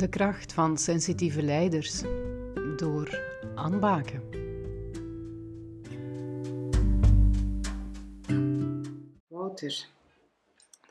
[0.00, 2.02] De kracht van sensitieve leiders
[2.76, 3.20] door
[3.54, 4.22] aanbaken.
[9.28, 9.86] Wouter,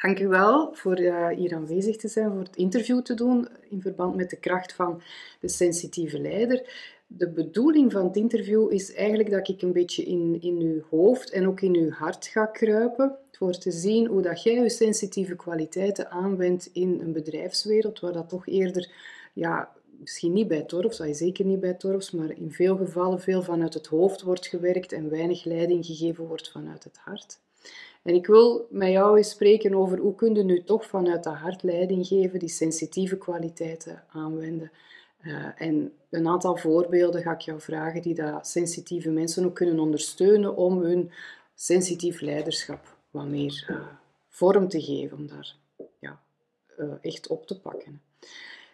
[0.02, 3.82] dank u wel voor uh, hier aanwezig te zijn, voor het interview te doen in
[3.82, 5.02] verband met de kracht van
[5.40, 6.74] de sensitieve leider.
[7.08, 11.30] De bedoeling van het interview is eigenlijk dat ik een beetje in, in uw hoofd
[11.30, 15.36] en ook in uw hart ga kruipen, voor te zien hoe dat jij je sensitieve
[15.36, 18.92] kwaliteiten aanwendt in een bedrijfswereld, waar dat toch eerder,
[19.34, 23.74] ja, misschien niet bij Torfs, zeker niet bij Torfs, maar in veel gevallen veel vanuit
[23.74, 27.40] het hoofd wordt gewerkt en weinig leiding gegeven wordt vanuit het hart.
[28.04, 31.36] En ik wil met jou eens spreken over hoe kun je nu toch vanuit dat
[31.36, 34.72] hart leiding geven, die sensitieve kwaliteiten aanwenden.
[35.22, 39.80] Uh, en een aantal voorbeelden ga ik jou vragen die dat sensitieve mensen ook kunnen
[39.80, 41.12] ondersteunen om hun
[41.56, 43.88] sensitief leiderschap wat meer uh,
[44.28, 45.56] vorm te geven, om daar
[46.00, 46.22] ja,
[46.78, 48.02] uh, echt op te pakken.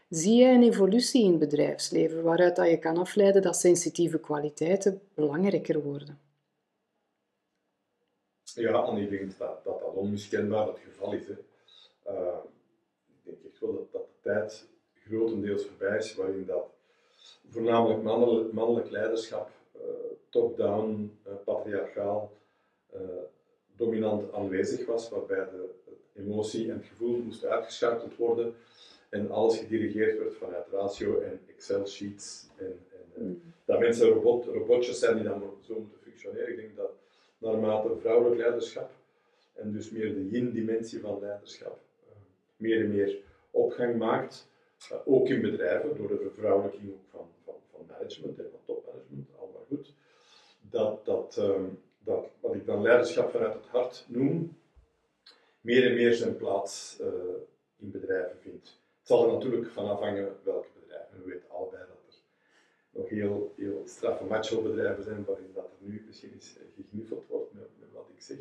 [0.09, 5.01] Zie jij een evolutie in het bedrijfsleven waaruit dat je kan afleiden dat sensitieve kwaliteiten
[5.13, 6.19] belangrijker worden?
[8.43, 11.27] Ja, en ik dat dat, dat onmiskenbaar het geval is.
[12.07, 12.37] Uh,
[13.07, 16.65] ik denk echt wel dat, dat de tijd grotendeels voorbij is waarin dat
[17.49, 19.49] voornamelijk mannelijk, leiderschap,
[20.29, 22.31] top-down, uh, patriarchaal,
[23.75, 25.69] dominant aanwezig was, waarbij de
[26.13, 28.55] emotie en het gevoel moesten uitgeschakeld worden
[29.09, 32.47] en alles gedirigeerd werd vanuit ratio en Excel-sheets.
[32.55, 32.79] En,
[33.15, 33.41] en mm.
[33.65, 36.49] dat mensen robot, robotjes zijn die dan zo moeten functioneren.
[36.49, 36.91] Ik denk dat
[37.37, 38.91] naarmate vrouwelijk leiderschap
[39.53, 42.15] en dus meer de yin-dimensie van leiderschap uh,
[42.57, 43.17] meer en meer
[43.51, 44.47] opgang maakt,
[44.91, 49.29] uh, ook in bedrijven, door de vervrouwelijking ook van, van, van management en van topmanagement,
[49.39, 49.93] allemaal goed,
[50.69, 54.57] dat, dat, um, dat wat ik dan leiderschap vanuit het hart noem,
[55.61, 57.07] meer en meer zijn plaats uh,
[57.77, 58.67] in bedrijven vindt.
[58.99, 61.23] Het zal er natuurlijk van afhangen welke bedrijven.
[61.23, 62.19] We weten allebei dat er
[62.89, 67.69] nog heel, heel straffe macho-bedrijven zijn waarin dat er nu misschien eens gegniffeld wordt met,
[67.79, 68.37] met wat ik zeg.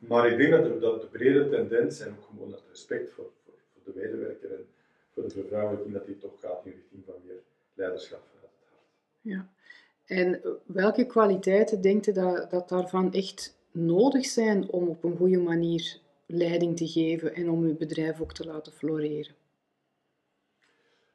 [0.00, 3.30] Maar ik denk dat, er, dat de brede tendens en ook gewoon het respect voor,
[3.44, 4.66] voor, voor de medewerker en
[5.12, 7.42] voor de vervrouwelijking, dat die toch gaat in richting van meer
[7.74, 8.88] leiderschap vanuit het hart.
[9.20, 9.48] Ja.
[10.04, 15.38] En welke kwaliteiten denkt u dat, dat daarvan echt nodig zijn om op een goede
[15.38, 19.34] manier leiding te geven en om uw bedrijf ook te laten floreren?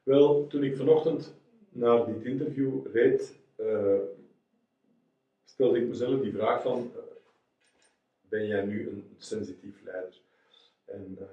[0.02, 1.34] Wel, toen ik vanochtend
[1.68, 3.98] naar dit interview reed, uh,
[5.44, 7.02] stelde ik mezelf die vraag van, uh,
[8.20, 10.20] ben jij nu een sensitief leider?
[10.84, 11.26] En uh,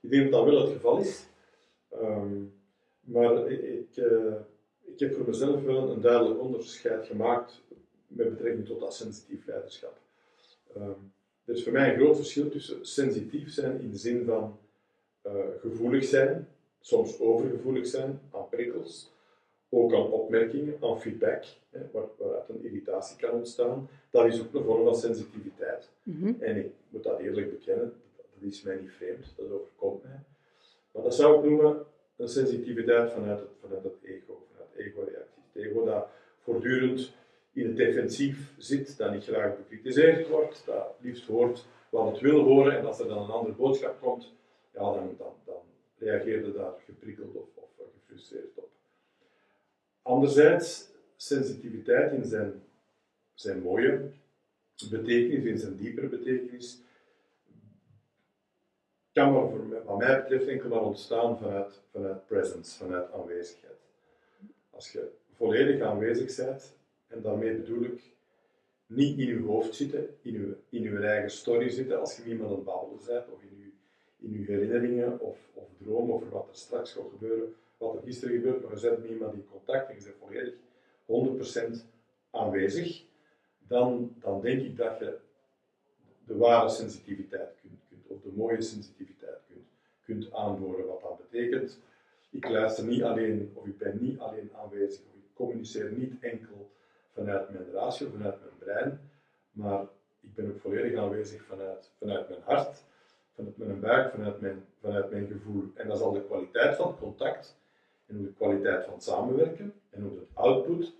[0.00, 1.26] ik denk dat dat wel het geval is.
[1.92, 2.52] Um,
[3.00, 4.04] maar ik, ik
[4.98, 7.62] heb voor mezelf wel een duidelijk onderscheid gemaakt
[8.06, 9.98] met betrekking tot dat sensitief leiderschap.
[10.76, 11.12] Um,
[11.44, 14.58] er is voor mij een groot verschil tussen sensitief zijn in de zin van
[15.60, 16.48] gevoelig zijn,
[16.80, 19.12] soms overgevoelig zijn aan prikkels,
[19.68, 23.88] ook aan opmerkingen, aan feedback, hè, waar, waaruit een irritatie kan ontstaan.
[24.10, 25.88] Dat is ook een vorm van sensitiviteit.
[26.02, 26.32] Mhm.
[26.38, 30.20] En ik moet dat eerlijk bekennen, dat is mij niet vreemd, dat overkomt mij.
[30.92, 31.84] Maar dat zou ik noemen
[32.16, 34.46] een sensitiviteit vanuit het, vanuit het ego,
[34.84, 36.08] Het ego dat
[36.38, 37.12] voortdurend
[37.52, 42.40] in het defensief zit, dat niet graag bekritiseerd wordt, dat liefst hoort wat het wil
[42.40, 44.32] horen en als er dan een andere boodschap komt,
[44.72, 45.62] ja, dan, dan, dan
[45.98, 47.68] reageerde daar geprikkeld of, of
[47.98, 48.68] gefrustreerd op.
[50.02, 52.62] Anderzijds, sensitiviteit in zijn,
[53.34, 54.10] zijn mooie
[54.90, 56.82] betekenis, in zijn diepere betekenis,
[59.12, 63.79] kan maar voor, wat mij betreft enkel maar ontstaan vanuit, vanuit presence, vanuit aanwezigheid.
[64.80, 66.76] Als je volledig aanwezig bent,
[67.08, 68.02] en daarmee bedoel ik
[68.86, 72.30] niet in je hoofd zitten, in je, in uw eigen story zitten, als je met
[72.30, 73.70] iemand aan het babbelen bent, of in je,
[74.26, 78.34] in uw herinneringen, of, of dromen over wat er straks gaat gebeuren, wat er gisteren
[78.34, 80.54] gebeurt, maar je zet met iemand in contact en je bent
[81.06, 81.84] volledig 100%
[82.30, 83.04] aanwezig,
[83.58, 85.18] dan, dan denk ik dat je
[86.26, 89.66] de ware sensitiviteit kunt, kunt of de mooie sensitiviteit kunt,
[90.04, 90.86] kunt aanboren.
[90.86, 91.78] Wat dat betekent,
[92.30, 96.70] ik luister niet alleen, of ik ben niet alleen aanwezig, of ik communiceer niet enkel
[97.14, 99.10] vanuit mijn ratio, vanuit mijn brein,
[99.50, 99.86] maar
[100.20, 102.82] ik ben ook volledig aanwezig vanuit, vanuit mijn hart,
[103.34, 105.64] vanuit mijn buik, vanuit mijn, vanuit mijn gevoel.
[105.74, 107.58] En dat zal de kwaliteit van het contact
[108.06, 110.92] en ook de kwaliteit van het samenwerken en ook de output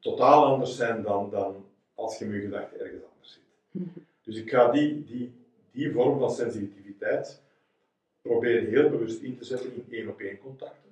[0.00, 1.64] totaal anders zijn dan, dan
[1.94, 3.82] als je met je gedachten ergens anders zit.
[4.22, 5.34] Dus ik ga die, die,
[5.70, 7.42] die vorm van sensitiviteit
[8.26, 10.90] proberen heel bewust in te zetten in één op één contacten,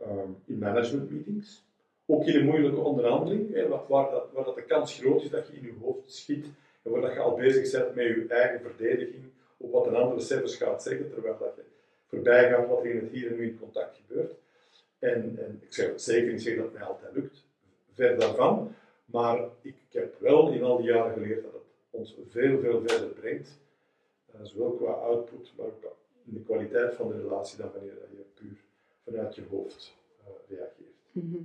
[0.00, 1.64] um, in management meetings,
[2.06, 5.52] ook in een moeilijke onderhandeling, waar, dat, waar dat de kans groot is dat je
[5.52, 6.46] in je hoofd schiet
[6.82, 9.24] en waar dat je al bezig bent met je eigen verdediging
[9.56, 11.62] op wat een andere cijfers gaat zeggen, terwijl dat je
[12.06, 14.34] voorbij gaat wat er in het hier en nu in contact gebeurt.
[14.98, 17.44] En, en ik zeg zeker niet zeggen dat het mij altijd lukt,
[17.92, 18.74] ver daarvan.
[19.04, 23.08] Maar ik, heb wel in al die jaren geleerd dat het ons veel, veel verder
[23.08, 23.58] brengt.
[24.34, 28.24] Uh, zowel qua output, maar ook in de kwaliteit van de relatie dan wanneer je
[28.34, 28.64] puur
[29.04, 30.94] vanuit je hoofd uh, reageert.
[31.12, 31.42] Mhm.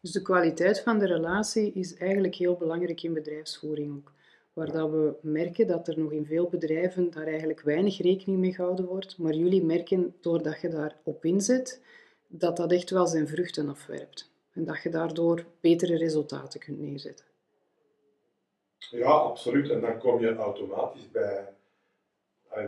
[0.00, 4.12] Dus de kwaliteit van de relatie is eigenlijk heel belangrijk in bedrijfsvoering ook.
[4.52, 8.54] Waar dat we merken dat er nog in veel bedrijven daar eigenlijk weinig rekening mee
[8.54, 9.18] gehouden wordt.
[9.18, 11.82] Maar jullie merken, doordat je daarop inzet,
[12.26, 14.30] dat dat echt wel zijn vruchten afwerpt.
[14.52, 17.24] En dat je daardoor betere resultaten kunt neerzetten.
[18.90, 19.70] Ja, absoluut.
[19.70, 21.48] En dan kom je automatisch bij,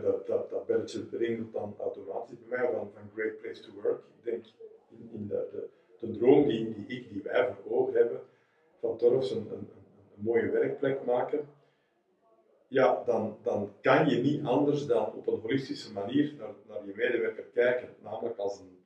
[0.01, 4.03] dat, dat, dat belletje ringt dan automatisch bij mij van, van Great Place to Work.
[4.17, 4.45] Ik denk
[4.89, 5.69] in, in de, de,
[5.99, 8.21] de, droom die, die ik, die wij voor ogen hebben,
[8.79, 9.69] van Torfs een, een,
[10.15, 11.47] een mooie werkplek maken
[12.73, 16.93] ja, dan, dan kan je niet anders dan op een holistische manier naar, naar je
[16.95, 17.89] medewerker kijken.
[18.03, 18.85] Namelijk als een,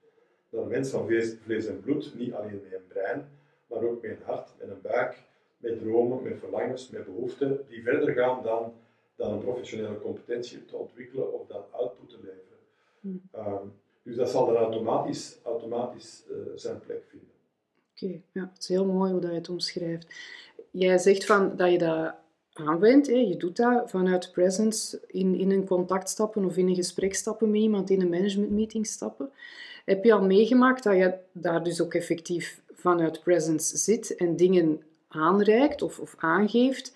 [0.49, 3.29] naar een mens van vlees, vlees en bloed, niet alleen met een brein,
[3.67, 5.23] maar ook met een hart, met een buik,
[5.57, 8.73] met dromen, met verlangens, met behoeften, die verder gaan dan,
[9.17, 12.57] dan een professionele competentie te ontwikkelen of dan output te leveren.
[12.99, 13.21] Hmm.
[13.31, 13.67] Ehm,
[14.03, 17.29] dus dat zal dan automatisch, automatisch uh, zijn plek vinden.
[17.91, 20.07] Oké, ja, het is heel mooi hoe dat je het omschrijft.
[20.71, 22.15] Jij zegt van dat je dat
[22.53, 23.07] aanwendt.
[23.07, 23.13] Hè.
[23.13, 27.51] Je doet dat vanuit presence in, in een contact stappen of in een gesprek stappen
[27.51, 29.29] met iemand, in een management meeting stappen.
[29.85, 34.81] Heb je al meegemaakt dat je daar dus ook effectief vanuit presence zit en dingen
[35.07, 36.95] aanreikt of, of aangeeft,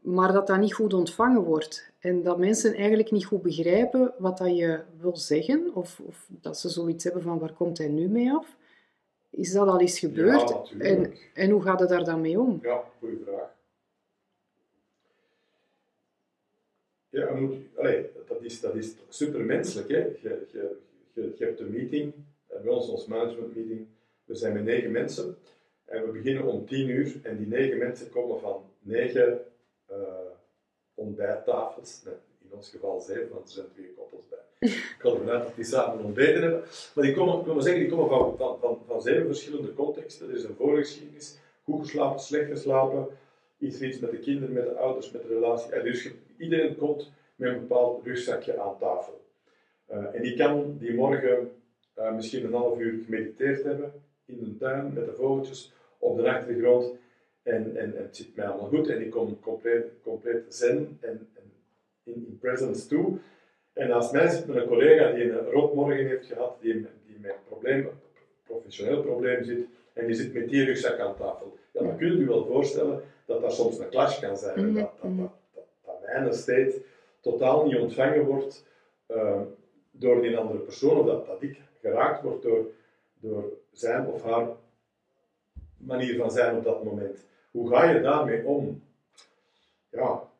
[0.00, 1.92] maar dat dat niet goed ontvangen wordt?
[1.98, 6.58] En dat mensen eigenlijk niet goed begrijpen wat dat je wil zeggen, of, of dat
[6.58, 8.56] ze zoiets hebben van waar komt hij nu mee af?
[9.30, 10.48] Is dat al eens gebeurd?
[10.48, 12.58] Ja, en, en hoe gaat het daar dan mee om?
[12.62, 13.58] Ja, goede vraag.
[17.08, 19.88] Ja, moet, allez, dat, is, dat is supermenselijk.
[19.88, 19.96] Hè?
[19.96, 20.76] Je, je,
[21.12, 22.12] je, je hebt een meeting,
[22.46, 23.86] eh, bij ons ons management meeting,
[24.24, 25.36] we zijn met negen mensen
[25.84, 29.40] en we beginnen om tien uur en die negen mensen komen van negen
[30.94, 32.14] ontbijttafels, nee,
[32.44, 34.38] in ons geval zeven, want er zijn twee koppels bij.
[34.68, 36.62] Ik ga ervan uit dat die samen ontbeten hebben.
[36.94, 40.28] Maar die komen, ik zeggen, die komen van, van, van, zeven verschillende contexten.
[40.28, 43.06] Er is een voorgeschiedenis, goed geslapen, slecht geslapen,
[43.58, 45.72] iets, iets met de kinderen, met de ouders, met de relatie.
[45.72, 49.20] En dus iedereen komt met een bepaald rugzakje aan tafel.
[49.90, 51.52] Uh, en die kan die morgen
[51.98, 53.92] uh, misschien een half uur gemediteerd hebben
[54.26, 56.94] in de tuin met de vogeltjes op de achtergrond.
[57.42, 61.28] En, en, en het zit mij allemaal goed en ik kom compleet, compleet zen en,
[61.34, 61.52] en
[62.02, 63.18] in, in, presence toe.
[63.72, 66.72] En naast mij zit een collega die een rotmorgen heeft gehad, die,
[67.06, 67.88] die met een probleem,
[68.44, 71.58] professioneel probleem zit, en die zit met die rugzak aan tafel.
[71.72, 74.66] Ja, dan kun je je wel voorstellen dat daar soms een clash kan zijn.
[74.66, 75.30] Mm dat, dat,
[75.84, 76.82] dat, mijn state
[77.20, 78.64] totaal niet ontvangen wordt
[79.08, 79.40] uh,
[79.90, 82.66] door die andere persoon, of dat, dat ik geraakt word door,
[83.20, 84.48] door zijn of haar
[85.86, 87.24] manier van zijn op dat moment.
[87.50, 88.82] Hoe ga je daarmee om?
[89.90, 90.30] Ja,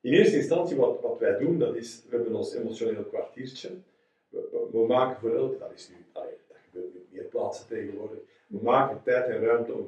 [0.00, 3.70] in eerste instantie wat, wat wij doen, dat is, we hebben ons emotioneel kwartiertje.
[4.28, 5.96] We, we, maken voor elk, dat is nu,
[6.70, 9.80] gebeurt nu meer plaatsen tegenwoordig, we maken tijd en ruimte om,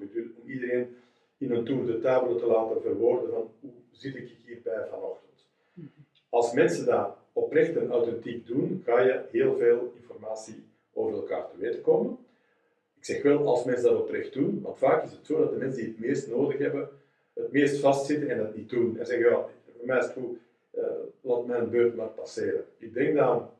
[0.42, 0.96] om iedereen
[1.38, 5.46] in een tour de table te laten verwoorden van hoe zit ik hierbij vanochtend.
[6.28, 11.58] Als mensen dat oprecht en authentiek doen, ga je heel veel informatie over elkaar te
[11.58, 12.18] weten komen.
[12.98, 15.56] Ik zeg wel, als mensen dat oprecht doen, want vaak is het zo dat de
[15.56, 16.88] mensen die het meest nodig hebben,
[17.32, 18.98] het meest vastzitten en dat niet doen.
[18.98, 20.38] En zeggen, ja, voor mij is het goed,
[20.74, 20.84] uh,
[21.20, 22.64] laat mijn beurt maar passeren.
[22.76, 23.50] Ik denk dat,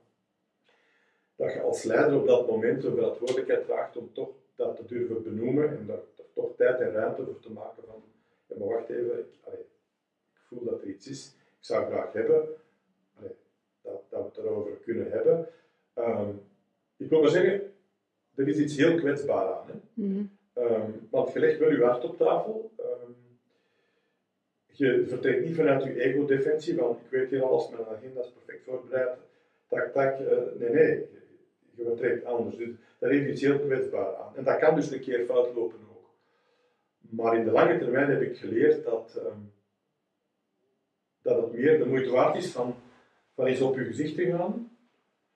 [1.36, 5.22] dat je als leider op dat moment een verantwoordelijkheid draagt om toch dat te durven
[5.22, 5.98] benoemen en daar,
[6.34, 8.02] toch tijd en ruimte voor te maken van,
[8.46, 9.66] ja, maar wacht even, ik,
[10.48, 12.48] voel dat er iets is, ik zou graag hebben,
[13.82, 15.48] dat, dat we het erover kunnen hebben.
[15.94, 16.30] Ehm,
[16.96, 17.72] ik wil maar zeggen,
[18.38, 19.66] er is iets heel kwetsbaar aan.
[19.66, 20.26] Hè?
[20.62, 22.70] Ehm, want je legt wel je hart op tafel.
[22.80, 23.16] Um,
[24.66, 28.64] je vertrekt niet vanuit je ego-defensie, van ik weet hier alles, mijn agenda is perfect
[28.64, 29.18] voorbereid.
[29.68, 30.20] Tak, tak.
[30.20, 30.28] Uh,
[30.58, 31.06] nee, nee.
[31.74, 32.56] Je vertrekt anders.
[32.56, 32.68] Dus
[32.98, 34.36] daar heeft iets heel kwetsbaar aan.
[34.36, 36.10] En dat kan dus een keer fout lopen ook.
[36.98, 39.20] Maar in de lange termijn heb ik geleerd dat
[41.22, 42.74] dat het meer de moeite waard is van,
[43.34, 44.77] van eens op je gezicht te gaan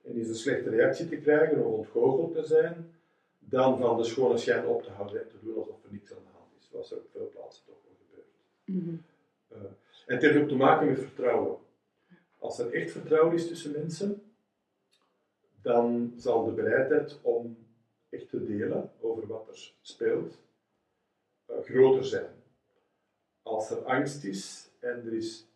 [0.02, 2.94] en eens een slechte reactie te krijgen of ontgoocheld te zijn,
[3.38, 6.22] dan van de schone schijn op te houden en te doen alsof er niks aan
[6.24, 8.28] de hand is, zoals er op veel plaatsen toch wel gebeurt.
[8.64, 9.04] Mm
[10.06, 11.58] en het heeft ook te maken met vertrouwen.
[12.38, 14.32] Als er echt vertrouwen is tussen mensen,
[15.62, 17.56] dan zal de bereidheid om
[18.08, 20.38] echt te delen over wat er speelt
[21.50, 22.30] uh, groter zijn.
[23.42, 25.46] Als er angst is en er is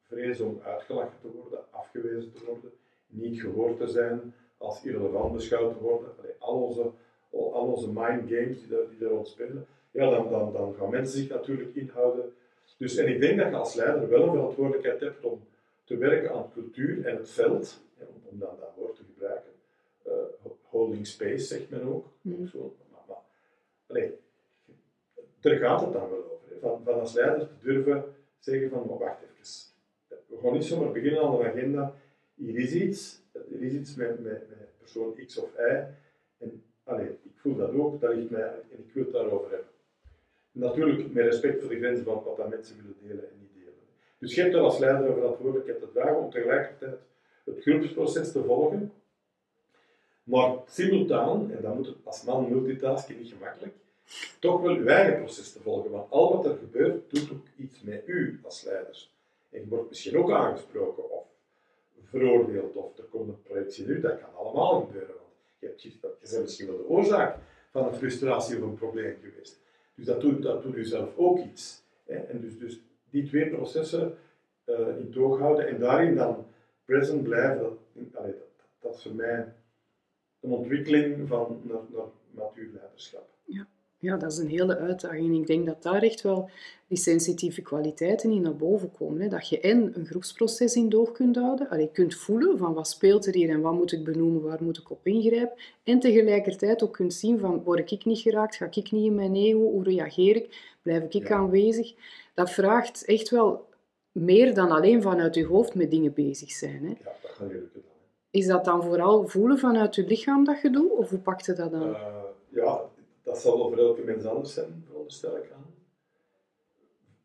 [0.00, 2.72] vrees om uitgelachen te worden, afgewezen te worden,
[3.12, 6.08] niet gehoord te zijn, als irrelevant beschouwd te worden.
[6.18, 6.90] Allee, al onze
[7.32, 10.90] al onze mind games die daar, die daar rond spelen, ja, dan, dan, dan gaan
[10.90, 12.32] mensen zich natuurlijk inhouden.
[12.76, 15.40] Dus, en ik denk dat je als leider wel een verantwoordelijkheid hebt om
[15.84, 19.50] te werken aan cultuur en het veld, om, om dan dat woord te gebruiken.
[20.06, 20.12] Uh,
[20.62, 22.06] holding space zegt men ook.
[22.20, 22.46] Mm.
[22.46, 22.74] Zo.
[22.90, 23.16] Maar,
[23.86, 24.10] maar,
[25.40, 26.58] daar gaat het dan wel over.
[26.60, 28.04] Van, van als leider te durven
[28.38, 29.70] zeggen van, maar wacht even.
[30.26, 31.94] We gaan niet zomaar beginnen aan een agenda.
[32.44, 35.84] Hier is iets, er is iets met, met, met persoon X of Y.
[36.38, 39.68] En allez, ik voel dat ook, dat ligt mij, en ik wil het daarover hebben.
[40.52, 43.74] Natuurlijk met respect voor de grenzen van wat dat mensen willen delen en niet delen.
[44.18, 46.98] Dus je hebt dan als leider een verantwoordelijkheid te dragen om tegelijkertijd
[47.44, 48.92] het groepsproces te volgen,
[50.22, 53.74] maar simultaan, en dan moet het als man multitasken niet gemakkelijk,
[54.38, 55.90] toch wel uw eigen proces te volgen.
[55.90, 59.14] Want al wat er gebeurt, doet ook iets met u als leiders.
[59.50, 61.31] En je wordt misschien ook aangesproken of
[62.04, 64.00] veroordeeld of er komt een projectie in u.
[64.00, 65.14] Dat kan allemaal gebeuren.
[65.14, 67.38] Want je, hebt, je bent misschien wel de oorzaak
[67.70, 69.60] van een frustratie of een probleem geweest.
[69.94, 71.82] Dus dat doet, dat doet u zelf ook iets.
[72.04, 72.14] Hè?
[72.16, 72.80] En dus, dus
[73.10, 74.18] die twee processen
[74.66, 76.46] uh, in toog houden en daarin dan
[76.84, 78.24] present blijven, dat, dat,
[78.80, 79.52] dat is voor mij
[80.40, 83.28] een ontwikkeling van naar, naar matuur leiderschap.
[83.44, 83.66] Ja.
[84.02, 85.36] Ja, dat is een hele uitdaging.
[85.36, 86.50] Ik denk dat daar echt wel
[86.88, 89.20] die sensitieve kwaliteiten in naar boven komen.
[89.20, 89.28] Hè.
[89.28, 93.26] Dat je en een groepsproces in doog kunt houden, je kunt voelen van wat speelt
[93.26, 95.56] er hier en wat moet ik benoemen, waar moet ik op ingrijpen.
[95.84, 99.34] En tegelijkertijd ook kunt zien van word ik niet geraakt, ga ik niet in mijn
[99.34, 101.94] ego, hoe reageer ik, blijf ik aanwezig.
[102.34, 103.68] Dat vraagt echt wel
[104.12, 106.84] meer dan alleen vanuit je hoofd met dingen bezig zijn.
[106.84, 106.94] Hè.
[107.04, 107.50] Ja, dat.
[108.30, 111.52] Is dat dan vooral voelen vanuit je lichaam dat je doet, of hoe pakt je
[111.52, 111.88] dat dan?
[111.88, 112.06] Uh,
[112.48, 112.80] ja,
[113.22, 115.74] dat zal wel voor elke mens anders zijn, veronderstel ik aan.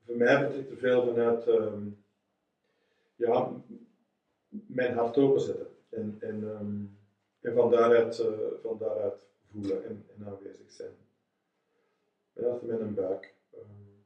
[0.06, 2.04] Voor mij betrekt er veel vanuit um,
[3.16, 3.62] ja,
[4.50, 5.68] mijn hart openzetten.
[5.90, 6.98] En, en, um,
[7.42, 8.28] en van, daaruit, uh,
[8.62, 9.16] van daaruit
[9.52, 10.96] voelen en, en aanwezig zijn.
[12.34, 13.36] Mijn hart en mijn buik.
[13.54, 14.04] Um,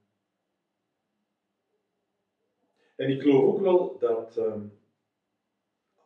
[2.95, 4.39] en ik geloof ook wel dat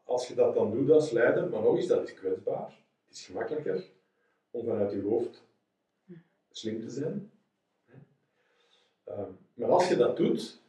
[0.03, 2.79] als je dat dan doet als leider, maar nog eens, dat is kwetsbaar.
[3.05, 3.91] Het is gemakkelijker
[4.51, 5.44] om vanuit je hoofd
[6.57, 7.31] slim te zijn.
[9.03, 10.61] Ehm, maar als je dat doet,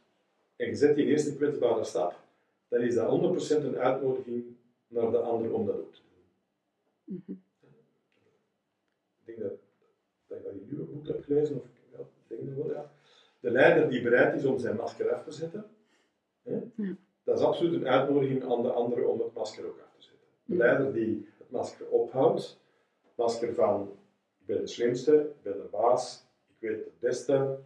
[0.55, 2.19] en je zet die eerste kwetsbare stap,
[2.67, 4.45] dan is dat 100% een uitnodiging
[4.87, 7.21] naar de ander om dat ook te doen.
[7.25, 7.31] Mhm.
[9.19, 9.59] Ik denk dat,
[10.27, 12.91] dat ik dat in uw boek heb gelezen, of ja, ik denk dat wel, ja.
[13.39, 15.65] De leider die bereid is om zijn masker af te zetten,
[16.41, 16.95] hè, ja
[17.27, 20.27] dat is absoluut een uitnodiging aan de anderen om het masker ook af te zetten.
[20.45, 22.59] De leider die het masker ophoudt,
[23.15, 23.91] masker van
[24.47, 27.59] ben de slimste, ik ben de baas, ik weet het beste,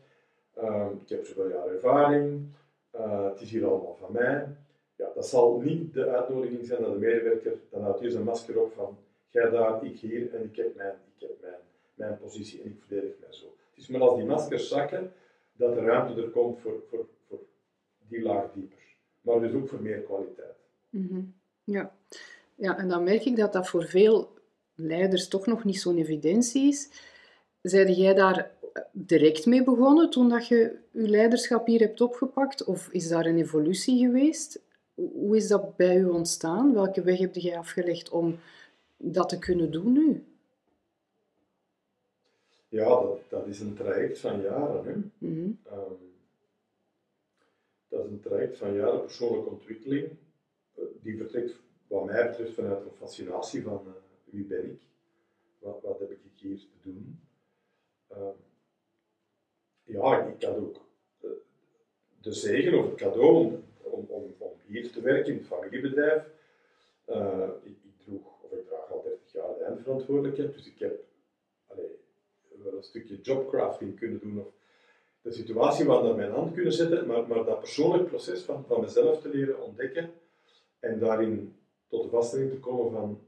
[0.57, 2.47] uh, ik heb zoveel jaar ervaring,
[2.95, 4.47] uh, het is hier allemaal van mij.
[4.95, 8.61] Ja, dat zal niet de uitnodiging zijn aan de medewerker, dan houdt hier zijn masker
[8.61, 8.97] op van
[9.27, 11.61] jij daar, ik hier en ik heb mijn, ik heb mijn,
[11.93, 13.45] mijn positie en ik verdedig mij zo.
[13.45, 15.13] Het is maar als die maskers zakken,
[15.53, 17.39] dat de ruimte er komt voor, voor, voor
[18.07, 18.81] die laag dieper
[19.21, 20.55] maar dus ook voor meer kwaliteit.
[20.89, 21.21] Mhm.
[21.63, 21.95] Ja.
[22.55, 24.33] ja, en dan merk ik dat dat voor veel
[24.75, 26.89] leiders toch nog niet zo'n evidentie is.
[27.61, 28.51] Zijde jij daar
[28.91, 32.63] direct mee begonnen toen dat je je leiderschap hier hebt opgepakt?
[32.63, 34.61] Of is daar een evolutie geweest?
[34.93, 36.73] Hoe is dat bij u ontstaan?
[36.73, 38.39] Welke weg heb jij afgelegd om
[38.97, 40.23] dat te kunnen doen nu?
[42.67, 44.85] Ja, dat, dat is een traject van jaren.
[44.85, 45.27] Hè?
[45.27, 45.59] Mm
[47.91, 50.09] dat is een traject van jaren persoonlijke ontwikkeling.
[50.75, 51.55] Eh, die vertrekt,
[51.87, 53.93] wat mij betreft, vanuit een fascinatie van uh,
[54.31, 54.81] wie ben ik?
[55.59, 57.19] Wat, wat heb ik hier te doen?
[58.11, 58.29] Uh,
[59.83, 60.85] ja, ik had ook
[61.21, 61.31] uh,
[62.21, 66.23] de zegen of het cadeau om, om, om, hier te werken in het familiebedrijf.
[67.63, 71.03] ik, ik, droeg, of ik draag al 30 jaar de eindverantwoordelijkheid, dus ik heb
[72.63, 74.53] wel een stukje jobcrafting kunnen doen of
[75.21, 78.81] de situatie waar naar mijn hand kunnen zetten, maar, maar dat persoonlijk proces van, van
[78.81, 80.11] mezelf te leren ontdekken
[80.79, 81.55] en daarin
[81.87, 83.19] tot de vaststelling te komen van,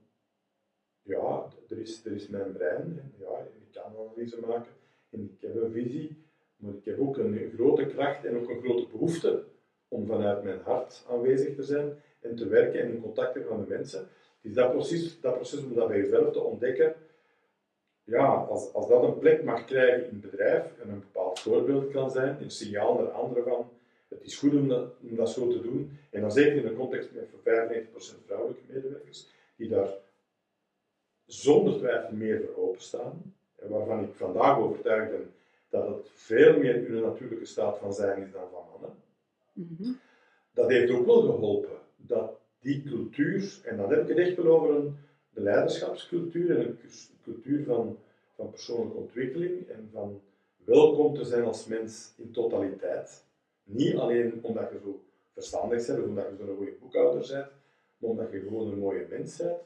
[1.03, 4.71] ja, er is, er is mijn brein, ja, ik kan analyse maken
[5.09, 6.23] en ik heb een visie,
[6.55, 9.43] maar ik heb ook een grote kracht en ook een grote behoefte
[9.87, 13.59] om vanuit mijn hart aanwezig te zijn en te werken en in contact te hebben
[13.59, 14.07] met mensen.
[14.41, 16.95] Dus dat proces, dat proces om dat bij jezelf te ontdekken,
[18.03, 21.91] ja, als, als dat een plek mag krijgen in het bedrijf en een bepaald voorbeeld
[21.91, 23.69] kan zijn, een signaal naar anderen van
[24.07, 25.97] het is goed om dat, om dat zo te doen.
[26.09, 29.93] En dan zeker in een context met 95% vrouwelijke medewerkers, die daar
[31.25, 33.33] zonder twijfel meer voor openstaan.
[33.55, 35.33] En waarvan ik vandaag overtuigd ben
[35.69, 38.97] dat het veel meer hun natuurlijke staat van zijn is dan van mannen.
[39.53, 39.91] Mhm.
[40.53, 44.59] Dat heeft ook wel geholpen dat die cultuur, en dan heb ik het echt wel
[44.59, 44.95] over een,
[45.29, 46.79] de leiderschapscultuur en een
[47.23, 47.97] cultuur van
[48.35, 50.21] van persoonlijke ontwikkeling en van
[50.65, 53.23] welkom te zijn als mens in totaliteit.
[53.63, 55.03] Niet alleen omdat je zo
[55.33, 57.47] verstandig bent of omdat je zo'n goede boekhouder bent,
[57.97, 59.57] maar omdat je gewoon een mooie mens bent.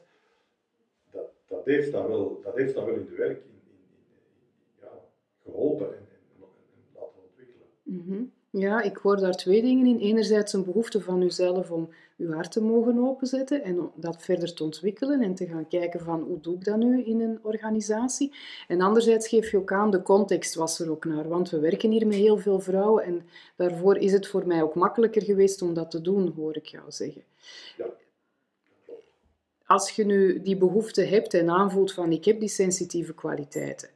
[1.48, 4.88] Dat, heeft, dat, wel, dat heeft dat wel in de werk in, in, in, ja,
[5.44, 6.48] geholpen en, en, en,
[6.94, 7.66] laten ontwikkelen.
[7.82, 9.98] Mm Ja, ik hoor daar twee dingen in.
[9.98, 11.88] Enerzijds een behoefte van uzelf om
[12.18, 16.00] uw hart te mogen openzetten en om dat verder te ontwikkelen en te gaan kijken
[16.00, 18.32] van hoe doe ik dat nu in een organisatie.
[18.68, 21.90] En anderzijds geef je ook aan, de context was er ook naar, want we werken
[21.90, 23.22] hier met heel veel vrouwen en
[23.56, 26.84] daarvoor is het voor mij ook makkelijker geweest om dat te doen, hoor ik jou
[26.88, 27.22] zeggen.
[27.76, 27.86] Ja.
[29.68, 33.88] Als je nu die behoefte hebt en aanvoelt van ik heb die sensitieve kwaliteiten,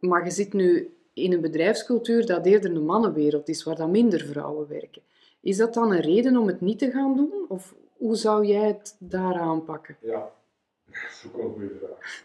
[0.00, 4.20] maar je zit nu in een bedrijfscultuur dat eerder een mannenwereld is, waar dan minder
[4.20, 5.02] vrouwen werken.
[5.40, 7.44] Is dat dan een reden om het niet te gaan doen?
[7.48, 9.96] Of hoe zou jij het daar aanpakken?
[10.00, 10.32] Ja,
[10.86, 12.22] dat is ook een goede vraag.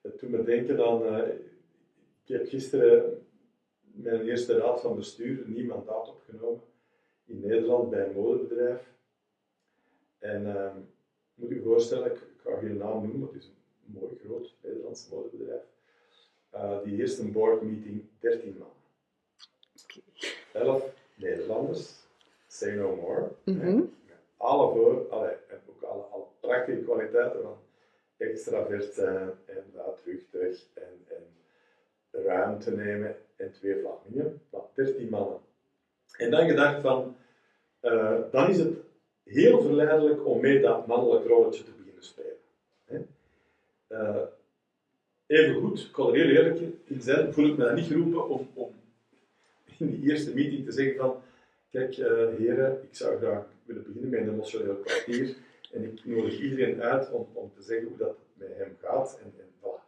[0.00, 1.28] Het doet me denken aan, uh,
[2.24, 3.26] ik heb gisteren
[3.80, 6.62] mijn eerste raad van bestuur een nieuw mandaat opgenomen
[7.24, 8.92] in Nederland bij een modebedrijf.
[10.18, 10.76] En uh,
[11.40, 15.62] moet je voorstellen, ik, ga geen naam noemen, het is een mooi groot Nederlands modebedrijf.
[16.54, 18.68] Uh, die eerste board meeting 13 man.
[19.82, 20.62] Okay.
[20.62, 22.06] 11 Nederlanders,
[22.46, 23.28] say no more.
[23.44, 23.94] Mm -hmm.
[24.36, 27.56] Alle voor, allee, en ook alle, alle prachtige kwaliteiten van
[28.16, 35.40] extravert zijn en luidruchtig en, en ruimte nemen en twee Vlamingen, maar 13 mannen.
[36.16, 37.16] En dan gedacht van,
[37.82, 38.78] uh, dan is het
[39.30, 42.38] heel verleidelijk om mee dat mannelijk rolletje te beginnen spelen.
[43.88, 44.22] Uh,
[45.26, 48.48] even goed, ik kan er heel eerlijk in zijn, voel ik me niet geroepen om,
[48.54, 48.70] om
[49.78, 51.22] in die eerste meeting te zeggen van,
[51.70, 52.06] kijk uh,
[52.38, 55.36] heren, ik zou graag willen beginnen met een emotioneel kwartier
[55.72, 59.20] en ik nodig iedereen uit om, om te zeggen hoe dat met hem gaat.
[59.22, 59.80] En, en, voilà.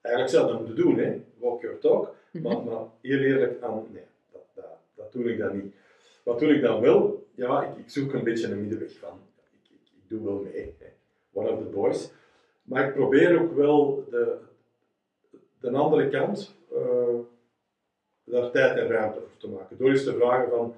[0.00, 1.20] eigenlijk zou dat moeten doen, hè?
[1.38, 5.56] walk your talk, maar, maar heel eerlijk aan, nee, dat, dat, dat doe ik dan
[5.56, 5.74] niet.
[6.24, 7.26] Wat doe ik dan wel?
[7.34, 9.18] Ja, ik, ik zoek een beetje een middenweg van.
[9.36, 10.74] Ik, ik, ik doe wel mee,
[11.32, 12.10] one of the boys.
[12.62, 14.36] Maar ik probeer ook wel de,
[15.60, 17.18] de andere kant uh,
[18.24, 19.76] daar tijd en ruimte voor te maken.
[19.78, 20.74] Door eens te vragen van,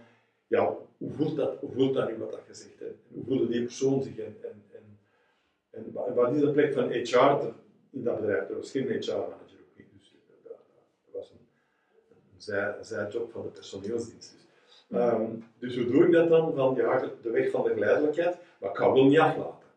[0.46, 2.98] ja, hoe voelt dat, hoe voelt dat nu wat dat gezegd hebt?
[3.08, 4.18] Hoe voelde die persoon zich?
[4.18, 4.98] En, en,
[5.70, 7.52] en, wat is de plek van HR
[7.90, 8.48] in dat bedrijf?
[8.48, 10.52] Er was geen HR-manager ook niet, dus dat,
[11.04, 11.46] dat, was een,
[12.34, 14.41] een, zij, een zijjob van de personeelsdienst.
[14.94, 16.54] Um, dus hoe doe ik dat dan?
[16.54, 19.68] Van ja, de weg van de geleidelijkheid, maar ik ga wel niet aflaten.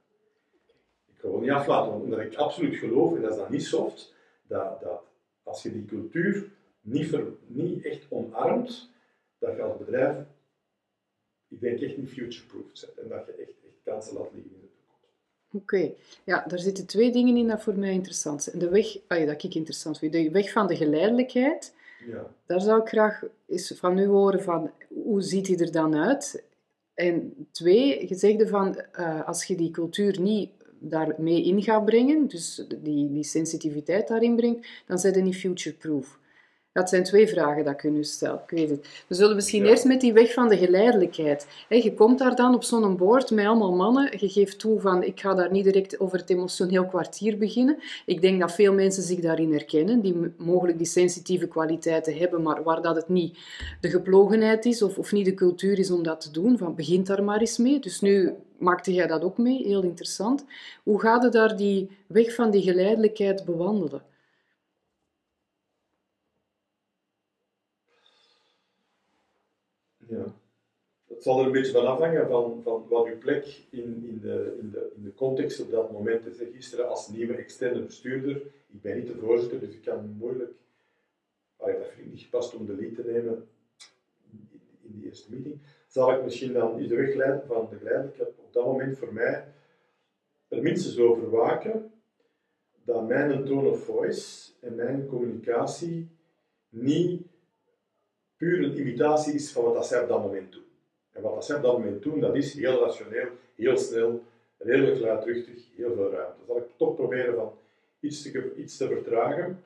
[1.05, 4.13] Ik ga wel niet aflaten, omdat ik absoluut geloof, en dat is dan niet soft,
[4.47, 5.01] dat, dat
[5.43, 6.51] als je die cultuur
[6.81, 8.89] niet, niet echt omarmt,
[9.37, 10.17] dat je als bedrijf,
[11.47, 14.61] ik denk echt niet future-proof bent en dat je echt, echt kansen laat liggen in
[14.61, 15.13] de toekomst.
[15.51, 18.59] Oké, ja, daar zitten twee dingen in dat voor mij interessant zijn.
[18.59, 21.74] De weg, ah dat ik interessant vind, de weg van de geleidelijkheid,
[22.07, 22.33] ja.
[22.45, 24.71] daar zou ik graag eens van u horen van,
[25.03, 26.43] hoe ziet die er dan uit?
[26.93, 32.27] En twee, je zegt van, uh, als je die cultuur niet daarmee in gaat brengen,
[32.27, 36.19] dus die, die sensitiviteit daarin brengt, dan zijn ze niet future-proof.
[36.75, 38.33] Dat zijn twee vragen dat ik u nu stel.
[38.33, 39.03] Ik weet het.
[39.07, 39.69] We zullen misschien ja.
[39.69, 41.47] eerst met die weg van de geleidelijkheid.
[41.67, 44.17] He, je komt daar dan op zo'n boord met allemaal mannen.
[44.19, 47.77] Je geeft toe van, ik ga daar niet direct over het emotioneel kwartier beginnen.
[48.05, 52.63] Ik denk dat veel mensen zich daarin herkennen, die mogelijk die sensitieve kwaliteiten hebben, maar
[52.63, 53.37] waar dat het niet
[53.81, 56.57] de geplogenheid is of, of niet de cultuur is om dat te doen.
[56.57, 57.79] Van, begint daar maar eens mee.
[57.79, 60.45] Dus nu maakte jij dat ook mee, heel interessant.
[60.83, 64.13] Hoe gaat het daar die weg van die geleidelijkheid bewandelen?
[70.07, 70.35] Ja.
[71.07, 74.57] Het zal er een beetje van afhangen van, van wat uw plek in, in, de,
[74.59, 76.37] in, de, in de context op dat moment is.
[76.53, 78.35] Gisteren als nieuwe externe bestuurder,
[78.67, 80.51] ik ben niet de voorzitter, dus ik kan moeilijk,
[81.57, 83.47] allee, dat vind ik niet gepast om de lead te nemen
[84.31, 84.49] in,
[84.81, 88.53] in die eerste meeting, zal ik misschien dan de weg leiden van de geleidelijkheid op
[88.53, 89.53] dat moment voor mij
[90.47, 91.91] er minstens over waken
[92.83, 96.09] dat mijn tone of voice en mijn communicatie
[96.69, 97.21] niet
[98.45, 100.65] puur een imitatie is van wat zij op dat moment doen.
[101.11, 104.23] En wat zij op dat moment doen, dat is heel rationeel, heel snel,
[104.57, 106.37] redelijk luidruchtig, heel veel ruimte.
[106.37, 107.53] Dan zal ik toch proberen van
[107.99, 109.63] iets te, iets te vertragen,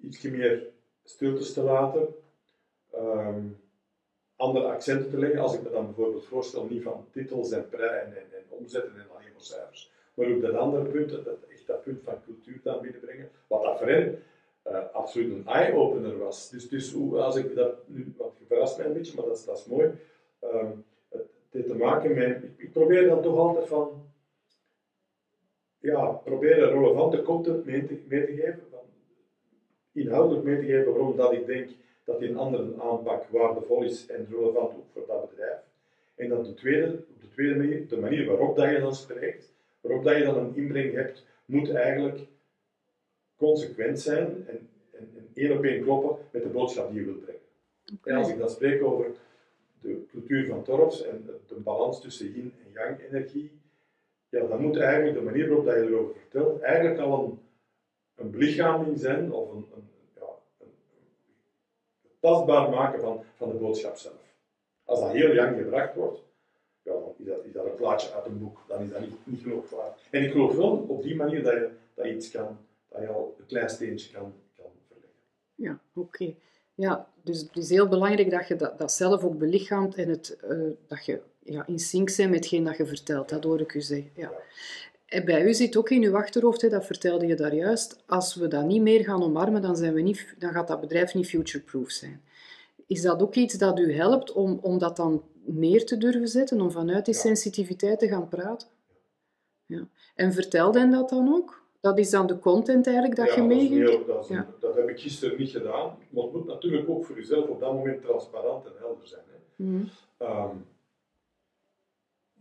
[0.00, 0.66] iets meer
[1.04, 2.14] stiltes te laten,
[2.94, 3.60] um,
[4.36, 5.40] andere accenten te leggen.
[5.40, 8.94] Als ik me dan bijvoorbeeld voorstel, niet van titels en prij en, en, en omzetten
[8.94, 12.60] en alleen maar cijfers, maar ook dat andere punt, dat, echt dat punt van cultuur
[12.62, 13.88] dan binnenbrengen, wat dat voor
[14.66, 16.50] uh, absoluut een eye-opener was.
[16.50, 19.58] Dus, dus als ik dat nu, wat verrast mij een beetje, maar dat is, dat
[19.58, 19.90] is mooi.
[20.44, 24.04] Um, het heeft te maken met, ik, probeer dan toch altijd van,
[25.78, 28.80] ja, proberen relevante content mee te, mee te geven, van,
[29.92, 31.70] inhoudelijk mee te geven waarom dat ik denk
[32.04, 35.58] dat die een andere aanpak waardevol is en relevant ook voor dat bedrijf.
[36.14, 39.52] En dat de tweede, op de tweede manier, de manier waarop dat je dan spreekt,
[39.80, 42.20] waarop dat je dan een inbreng hebt, moet eigenlijk
[43.42, 47.24] consequent zijn en, en, en één op één kloppen met de boodschap die je wilt
[47.24, 47.40] brengen.
[48.04, 49.10] En als ik dan spreek over
[49.80, 53.50] de cultuur van Torfs en de balans tussen yin en yang energie,
[54.28, 57.38] ja, dan moet eigenlijk de manier waarop dat je erover vertelt, eigenlijk al een,
[58.14, 60.26] een belichaming zijn of een, een, ja,
[60.58, 60.72] een,
[62.20, 64.34] tastbaar maken van, van de boodschap zelf.
[64.84, 66.22] Als dat heel yang gebracht wordt,
[66.82, 69.14] ja, dan is dat, is dat een plaatje uit een boek, dan is dat niet,
[69.24, 70.08] niet geloofwaardig.
[70.10, 72.58] En ik geloof wel op die manier dat je, dat iets kan,
[72.92, 75.18] dat je al een klein steentje kan, kan verleggen.
[75.54, 76.34] Ja, oké.
[76.74, 80.38] Ja, dus het is heel belangrijk dat je dat, dat zelf ook belichaamt en het,
[80.44, 83.28] uh, dat je ja, in sync bent met hetgeen dat je vertelt.
[83.28, 84.10] Dat hoor ik u zeggen.
[84.14, 84.32] Ja.
[85.06, 88.34] En bij u zit ook in uw achterhoofd, hè, dat vertelde je daar juist, als
[88.34, 91.26] we dat niet meer gaan omarmen, dan, zijn we niet, dan gaat dat bedrijf niet
[91.26, 92.22] future-proof zijn.
[92.86, 96.60] Is dat ook iets dat u helpt om, om dat dan neer te durven zetten,
[96.60, 98.68] om vanuit die sensitiviteit te gaan praten?
[99.66, 99.88] Ja.
[100.14, 101.61] En vertelde hen dat dan ook?
[101.82, 104.06] Dat is dan de content eigenlijk dat je meegeeft?
[104.06, 104.46] Dat, ja.
[104.60, 105.98] dat heb ik gisteren niet gedaan.
[106.10, 109.22] Maar het moet natuurlijk ook voor jezelf op dat moment transparant en helder zijn.
[109.26, 109.64] Hè.
[109.64, 109.88] Mm.
[110.18, 110.66] Um,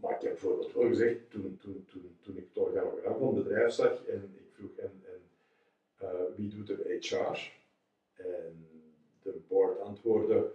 [0.01, 3.43] maar ik heb bijvoorbeeld wel gezegd, toen, toen, toen, toen ik het organogram van het
[3.43, 5.21] bedrijf zag en ik vroeg en, en
[6.01, 7.51] uh, wie doet er HR?
[8.15, 8.67] En
[9.21, 10.51] de board antwoordde,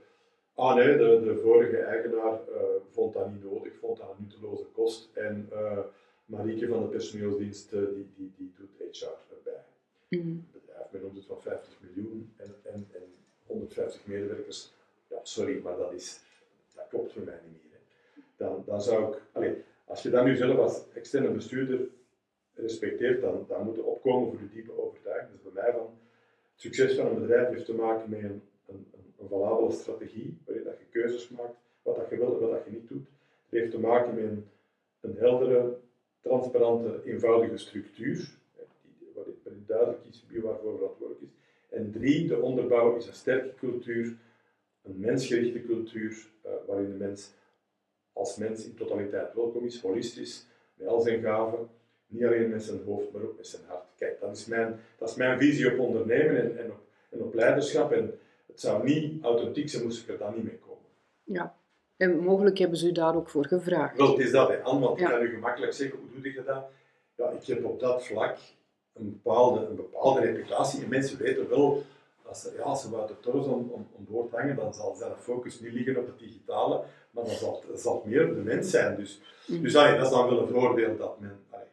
[0.55, 4.65] ah nee, de, de vorige eigenaar uh, vond dat niet nodig, vond dat een nutteloze
[4.65, 5.79] kost en uh,
[6.27, 9.65] Marieke van de personeelsdienst die, die, die doet HR erbij.
[10.09, 10.21] Mm.
[10.21, 13.03] Een bedrijf met omzet van 50 miljoen en, en, en
[13.47, 14.73] 150 medewerkers.
[15.09, 16.21] Ja, sorry, maar dat, is,
[16.75, 17.81] dat klopt voor mij niet meer.
[18.37, 21.89] Dan, dan zou ik, allez, als je dat nu zelf als externe bestuurder
[22.55, 25.33] respecteert, dan, dan moet je opkomen voor de diepe overtuiging.
[25.33, 25.99] Dus bij mij van,
[26.53, 28.87] het succes van een bedrijf heeft te maken met een, een,
[29.19, 32.65] een valabele strategie, waarin dat je keuzes maakt, wat dat je wil en wat dat
[32.65, 33.07] je niet doet.
[33.49, 34.49] Het heeft te maken met een,
[35.01, 35.79] een heldere
[36.27, 38.29] transparante, eenvoudige structuur,
[39.15, 41.35] waarin duidelijk is wie waarvoor verantwoordelijk is.
[41.69, 44.17] En drie, de onderbouw is een sterke cultuur,
[44.83, 47.33] een mensgerichte cultuur, uh, waarin de mens
[48.13, 51.69] als mens in totaliteit welkom is, holistisch, met al zijn gaven,
[52.07, 53.85] niet alleen met zijn hoofd, maar ook met zijn hart.
[53.97, 57.35] Kijk, dat is mijn, dat is mijn visie op ondernemen en, en, op, en op
[57.35, 57.93] leiderschap.
[57.93, 60.85] En het zou niet authentiek zijn, moest ik er dan niet mee komen.
[61.25, 61.57] Ja,
[61.97, 63.97] en mogelijk hebben ze u daar ook voor gevraagd.
[63.97, 64.63] Wel, het is dat, hè.
[64.63, 66.65] Anne, want ik kan u gemakkelijk zeggen, hoe doe je dat?
[67.15, 68.39] Ja, ik heb op dat vlak
[68.93, 71.83] een bepaalde, een bepaalde reputatie en mensen weten wel,
[72.23, 75.17] als ze, ja, als ze Wouter Torres om, om, om boord hangen, dan zal zijn
[75.17, 78.71] focus niet liggen op het digitale, maar dan zal, het, zal meer op de mens
[78.71, 78.97] zijn.
[78.97, 79.63] Dus, mm.
[79.63, 81.67] dus allee, dat is dan wel een voordeel dat men, allee,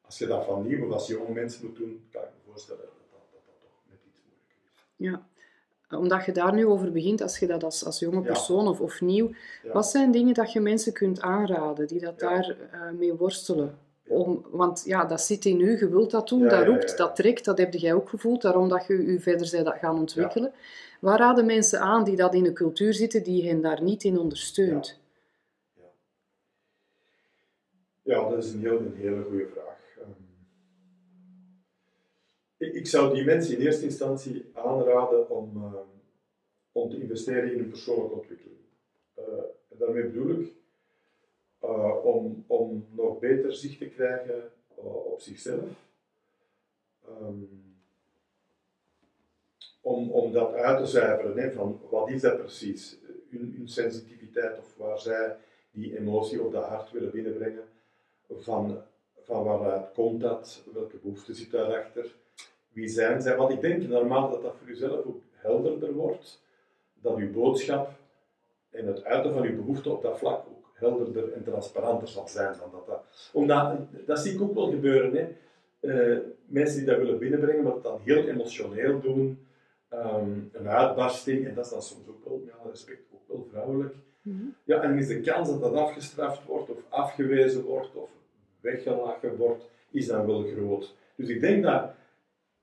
[0.00, 2.80] als je dat van nieuw of als jonge mensen moet doen, kan ik me voorstellen
[2.80, 4.72] dat dat, dat, dat toch net iets moeilijker is.
[4.96, 5.29] Ja
[5.90, 9.00] omdat je daar nu over begint, als je dat als, als jonge persoon of, of
[9.00, 9.30] nieuw,
[9.72, 13.78] wat zijn dingen dat je mensen kunt aanraden die dat daar uh, mee worstelen?
[14.08, 17.44] Om, want ja, dat zit in u, je wilt dat doen, dat roept, dat trekt,
[17.44, 20.52] dat heb jij ook gevoeld, daarom dat je je verder bent gaan ontwikkelen.
[21.00, 24.18] Waar raden mensen aan die dat in een cultuur zitten, die hen daar niet in
[24.18, 24.98] ondersteunt?
[28.02, 29.69] Ja, dat is een, heel, een hele goede vraag.
[32.60, 35.74] Ik zou die mensen in eerste instantie aanraden om, uh,
[36.72, 38.58] om te investeren in hun persoonlijke ontwikkeling.
[39.18, 39.24] Uh,
[39.68, 40.52] daarmee bedoel ik
[41.64, 45.68] uh, om, om nog beter zicht te krijgen op zichzelf.
[47.08, 47.74] Um,
[49.80, 52.98] om, om dat uit te zuiveren, hè, van wat is dat precies,
[53.30, 55.36] hun, hun sensitiviteit of waar zij
[55.70, 57.64] die emotie op dat hart willen binnenbrengen,
[58.30, 58.82] van,
[59.16, 62.18] van waaruit komt dat, welke behoefte zit daarachter,
[62.80, 63.36] wie zijn zij?
[63.36, 66.42] Want ik denk naarmate dat dat voor uzelf ook helderder wordt,
[67.00, 67.90] dat uw boodschap
[68.70, 72.54] en het uiten van uw behoefte op dat vlak ook helderder en transparanter zal zijn
[72.58, 72.86] dan dat.
[72.86, 75.14] dat omdat, dat zie ik ook wel gebeuren.
[75.14, 75.28] Hè.
[75.80, 79.46] Uh, mensen die dat willen binnenbrengen, maar het dan heel emotioneel doen,
[79.92, 83.46] um, een uitbarsting, en dat is dan soms ook wel, met alle respect, ook wel
[83.50, 83.94] vrouwelijk.
[84.22, 84.54] Mm -hmm.
[84.64, 88.10] Ja, en dan is de kans dat dat afgestraft wordt, of afgewezen wordt, of
[88.60, 90.94] weggelachen wordt, is dan wel groot.
[91.16, 91.90] Dus ik denk dat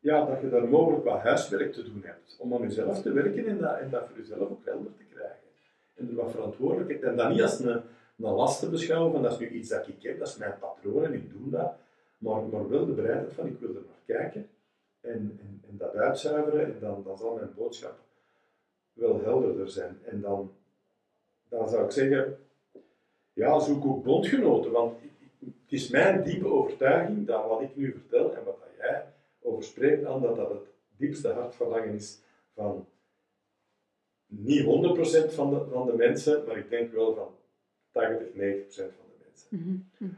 [0.08, 2.38] ja, dat je daar mogelijk wat huiswerk te doen hebt.
[2.40, 5.48] Om aan jezelf te werken en dat, en dat voor jezelf ook helder te krijgen.
[5.96, 7.04] En er wat verantwoordelijkheid.
[7.04, 7.84] En dat niet als een, een
[8.18, 11.04] last te beschouwen, van dat is nu iets dat ik heb, dat is mijn patroon
[11.04, 11.74] en ik doe dat.
[12.18, 14.50] Maar, maar wel de bereidheid van ik wil er naar kijken
[15.02, 18.00] en, en, en dat uitzuiveren en dan, dan zal mijn boodschap
[18.94, 20.00] wel helderder zijn.
[20.04, 20.52] En dan,
[21.50, 22.38] dan zou ik zeggen,
[23.34, 24.98] ja, zoek ook bondgenoten, want
[25.40, 29.06] het is mijn diepe overtuiging dat wat ik nu vertel en wat jij
[29.48, 32.22] over spreekt, aan dat dat het diepste hartverlangen is
[32.54, 32.88] van
[34.28, 34.68] niet 100%
[35.34, 37.36] van de, van de mensen, maar ik denk wel van
[37.92, 39.48] 80, 90% van de mensen.
[39.98, 40.10] Mhm.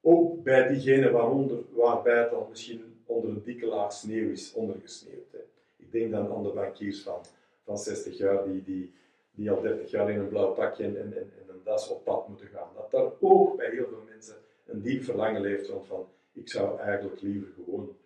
[0.00, 5.32] Ook bij diegenen waaronder, waarbij het al misschien onder een dikke laag sneeuw is ondergesneeuwd.
[5.32, 5.38] Hè.
[5.76, 7.20] Ik denk dan aan de bankiers van,
[7.64, 8.92] van 60 jaar die, die,
[9.30, 12.28] die al 30 jaar in een blauw pakje en, en, en een das op pad
[12.28, 12.68] moeten gaan.
[12.74, 16.78] Dat daar ook bij heel veel mensen een diep verlangen leeft van, van ik zou
[16.78, 17.96] eigenlijk liever gewoon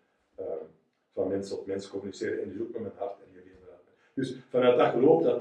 [1.12, 3.82] van mens tot mens communiceren en dus ook met mijn hart en geen inderdaad.
[4.14, 5.40] Dus vanuit dat geloof dat,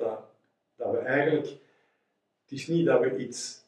[0.75, 1.47] dat, we eigenlijk,
[2.41, 3.63] het is niet dat we iets,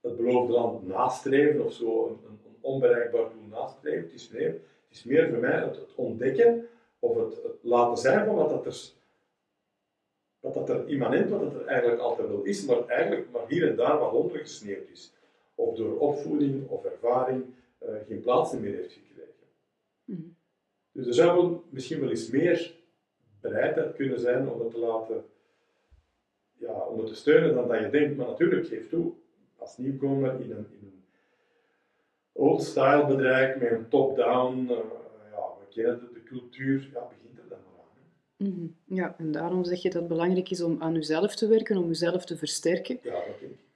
[0.00, 4.02] het beloofde land nastreven of zo, een, een, onbereikbaar doel nastreven.
[4.02, 8.34] Het is, meer, het is meer voor mij het, ontdekken of het, laten zijn van
[8.34, 8.96] wat dat er
[10.40, 13.76] dat er immanent, wat dat er eigenlijk altijd wel is, maar eigenlijk maar hier en
[13.76, 15.12] daar wat ondergesneeuwd is.
[15.54, 17.44] Of door opvoeding of ervaring
[17.82, 19.37] uh, geen plaats meer heeft gekregen.
[20.08, 20.28] Mhm.
[20.92, 22.74] Dus er zou wel, misschien wel eens meer
[23.40, 25.24] bereidheid kunnen zijn om het te laten,
[26.52, 28.16] ja, om het te steunen dan dat je denkt.
[28.16, 29.12] Maar natuurlijk, geef toe,
[29.56, 31.04] als nieuwkomer in een, in een
[32.32, 34.76] old-style bedrijf met een top-down, uh,
[35.30, 38.52] ja, we kennen de, de cultuur, ja, begint er dan maar aan.
[38.52, 38.96] Mhm.
[38.98, 41.86] Ja, en daarom zeg je dat het belangrijk is om aan jezelf te werken, om
[41.86, 42.98] jezelf te versterken.
[43.02, 43.67] Ja, dat denk ik wel.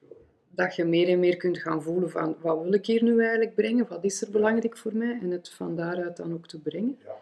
[0.55, 3.55] Dat je meer en meer kunt gaan voelen van wat wil ik hier nu eigenlijk
[3.55, 6.99] brengen, wat is er belangrijk voor mij, en het van daaruit dan ook te brengen.
[7.05, 7.13] Ja.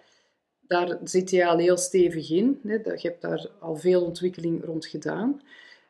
[0.67, 2.61] Daar zit je al heel stevig in.
[2.67, 2.75] Hè.
[2.75, 5.43] Je hebt daar al veel ontwikkeling rond gedaan.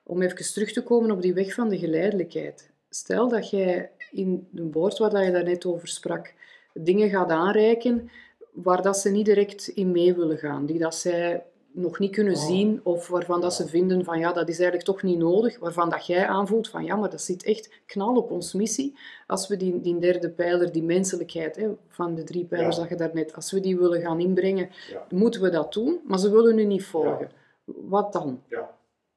[0.03, 2.71] Om even terug te komen op die weg van de geleidelijkheid.
[2.91, 6.35] Stel dat jij in de boord waar dat je daarnet over sprak,
[6.75, 8.11] dingen gaat aanreiken
[8.53, 12.35] waar dat ze niet direct in mee willen gaan, die dat zij nog niet kunnen
[12.35, 12.47] Oh.
[12.47, 15.91] zien of waarvan dat ze vinden van ja, dat is eigenlijk toch niet nodig, waarvan
[15.91, 18.99] dat jij aanvoelt van ja, maar dat zit echt knal op ons missie.
[19.27, 22.81] Als we die, die derde pijler, die menselijkheid hè, van de drie pijlers Ja.
[22.83, 25.07] dat je daarnet, als we die willen gaan inbrengen, Ja.
[25.11, 27.31] moeten we dat doen, maar ze willen nu niet volgen.
[27.65, 28.43] Wat dan?
[28.49, 28.77] Ja,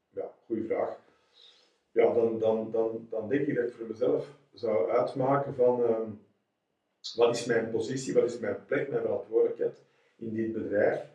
[0.09, 1.01] ja goede vraag.
[1.91, 6.09] Ja, dan, dan, dan, dan denk ik dat ik voor mezelf zou uitmaken van ehm,
[7.15, 9.81] wat is mijn positie, wat is mijn plek, mijn verantwoordelijkheid
[10.17, 11.11] in dit bedrijf.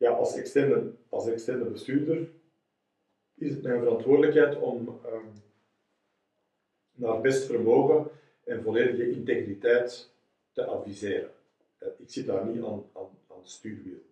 [0.00, 2.28] Ja, als externe, als externe bestuurder
[3.34, 5.26] is het mijn verantwoordelijkheid om ehm,
[6.92, 8.10] naar best vermogen
[8.44, 10.10] en volledige integriteit
[10.52, 11.30] te adviseren.
[11.78, 14.02] Eh, ik zit daar niet aan, aan, aan het stuurwiel.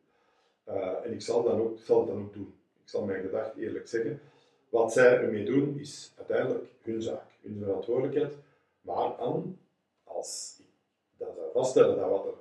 [0.65, 2.55] Eh, en ik zal, dan ook, zal het dan ook doen.
[2.83, 4.21] Ik zal mijn gedachten eerlijk zeggen.
[4.69, 8.35] Wat zij ermee doen is uiteindelijk hun zaak, hun verantwoordelijkheid.
[8.81, 9.59] Maar aan,
[10.05, 12.35] als ik dan zou vaststellen dat wat er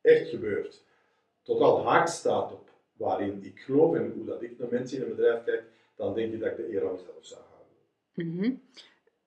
[0.00, 0.84] echt gebeurt,
[1.42, 5.16] totaal haak staat op waarin ik geloof en hoe dat ik naar mensen in een
[5.16, 5.62] bedrijf kijk,
[5.96, 8.36] dan denk ik dat ik de eer aan mezelf zou houden.
[8.38, 8.52] Mhm.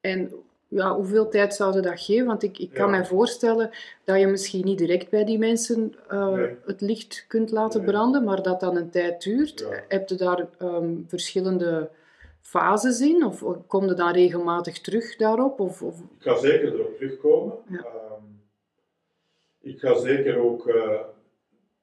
[0.01, 0.31] En
[0.67, 2.25] ja, hoeveel tijd zouden dat geven?
[2.25, 2.91] Want ik, ik kan Ja.
[2.91, 3.69] mij voorstellen
[4.03, 6.55] dat je misschien niet direct bij die mensen eh, Nee.
[6.65, 7.89] het licht kunt laten Nee.
[7.89, 9.59] branden, maar dat dan een tijd duurt.
[9.59, 9.83] Ja.
[9.87, 11.89] Heb je daar ehm, verschillende
[12.41, 13.25] fases in?
[13.25, 15.59] Of kom je dan regelmatig terug daarop?
[15.59, 15.99] Of, of...
[15.99, 17.55] Ik ga zeker erop terugkomen.
[17.69, 17.77] Ja.
[17.85, 18.23] Ehm,
[19.61, 20.69] ik ga zeker ook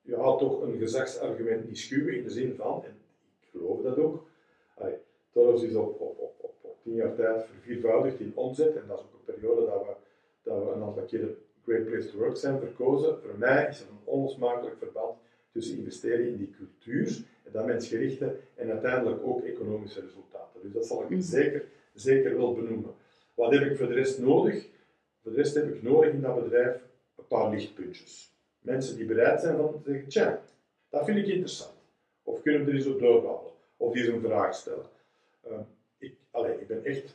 [0.05, 2.97] eh, ja, toch een gezagsargument niet schuwen in de zin van, en
[3.41, 4.27] ik geloof dat ook,
[4.75, 4.95] allee,
[5.31, 8.99] Torres is op, op, op, op, op tien jaar tijd verviervoudigd in omzet en dat
[8.99, 9.93] is ook een periode dat we,
[10.43, 13.19] dat we een aantal keren Great Place to Work zijn verkozen.
[13.21, 15.19] Voor mij is er een onlosmakelijk verband
[15.53, 20.61] tussen investeren in die cultuur en dat mensgerichte en uiteindelijk ook economische resultaten.
[20.63, 21.21] Dus dat zal ik Mhm.
[21.21, 22.95] zeker, zeker wel benoemen.
[23.35, 24.67] Wat heb ik voor de rest nodig?
[25.23, 26.81] Voor de rest heb ik nodig in dat bedrijf
[27.17, 28.32] een paar lichtpuntjes.
[28.63, 30.43] Mensen die bereid zijn van te zeggen, tja,
[30.89, 31.73] dat vind ik interessant.
[32.23, 33.53] Of kunnen we er eens op doorbabbelen?
[33.77, 34.87] Of eens een vraag stellen?
[35.41, 35.59] Eh,
[35.99, 37.15] ik, allee, ik ben echt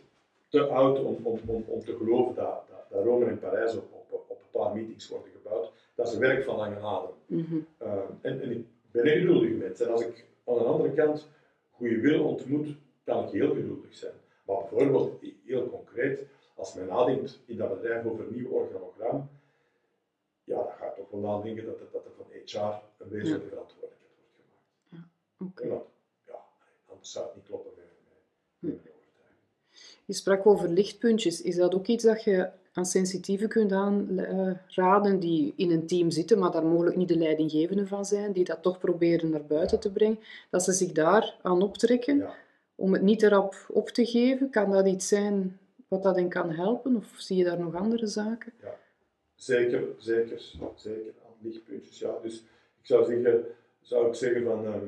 [0.49, 4.05] te oud om, om, om, om te geloven dat, dat, dat Rome en Parijs op,
[4.09, 5.71] op, op een paar meetings worden gebouwd.
[5.95, 7.11] Dat is een werk van lange adem.
[7.25, 7.55] Mhm.
[7.81, 9.79] Uh, en, en ik ben een geduldig mens.
[9.79, 11.27] En als ik aan de andere kant
[11.71, 14.13] goede wil ontmoet, kan ik heel geduldig zijn.
[14.45, 19.29] Maar bijvoorbeeld, heel concreet, als men nadenkt in dat bedrijf over een nieuw organogram,
[20.43, 24.11] ja, dan ga toch wel nadenken dat, het, dat er van HR een wezenlijke verantwoordelijkheid
[24.15, 24.31] wordt
[24.89, 25.11] gemaakt.
[25.51, 25.63] Oké.
[25.63, 25.85] En dat,
[26.25, 26.39] ja,
[26.89, 29.41] anders zou het niet kloppen met, met, met mijn overtuiging.
[30.05, 31.41] Je sprak over lichtpuntjes.
[31.41, 36.39] Is dat ook iets dat je aan sensitieven kunt aanraden die in een team zitten,
[36.39, 39.91] maar daar mogelijk niet de leidinggevende van zijn, die dat toch proberen naar buiten te
[39.91, 42.35] brengen, dat ze zich daar aan optrekken Ja.
[42.75, 44.49] om het niet erop op te geven?
[44.49, 46.95] Kan dat iets zijn wat dat hen kan helpen?
[46.95, 48.53] Of zie je daar nog andere zaken?
[49.37, 50.41] Zeker, zeker,
[50.75, 51.99] zeker aan lichtpuntjes.
[51.99, 52.19] Ja.
[52.21, 52.37] Dus
[52.79, 53.45] ik zou zeggen,
[53.81, 54.87] zou ik zeggen van ehm,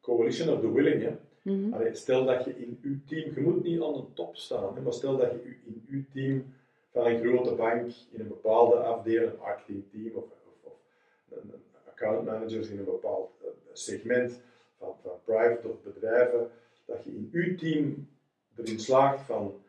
[0.00, 1.02] coalition of the willing.
[1.02, 1.16] Hè.
[1.42, 1.72] Mhm.
[1.72, 4.80] Allee, stel dat je in uw team, je moet niet aan de top staan, hè,
[4.80, 6.54] maar stel dat je in uw team
[6.92, 10.72] van een grote bank in een bepaalde afdeling, een marketingteam of, of, of
[11.30, 11.52] een,
[11.88, 14.40] account managers in een bepaald eh, segment
[14.78, 16.50] van, van private of bedrijven,
[16.84, 18.08] dat je in uw team
[18.56, 19.61] erin slaagt van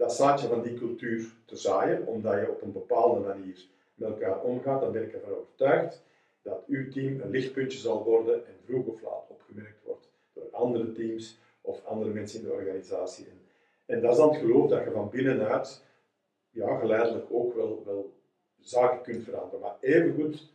[0.00, 4.40] dat zaadje van die cultuur te zaaien, omdat je op een bepaalde manier met elkaar
[4.42, 6.02] omgaat, dan ben ik ervan overtuigd
[6.42, 10.92] dat uw team een lichtpuntje zal worden en vroeg of laat opgemerkt wordt door andere
[10.92, 13.26] teams of andere mensen in de organisatie.
[13.86, 15.84] En, dat is dan het geloof dat je van binnenuit
[16.50, 18.12] ja, geleidelijk ook wel, wel
[18.60, 19.60] zaken kunt veranderen.
[19.60, 20.52] Maar evengoed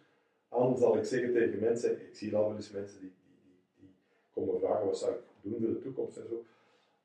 [0.49, 3.61] aan zal ik zeggen tegen mensen, ik zie al wel eens mensen die, die, die,
[3.75, 3.95] die
[4.33, 6.43] komen vragen wat zou ik doen voor de toekomst en zo.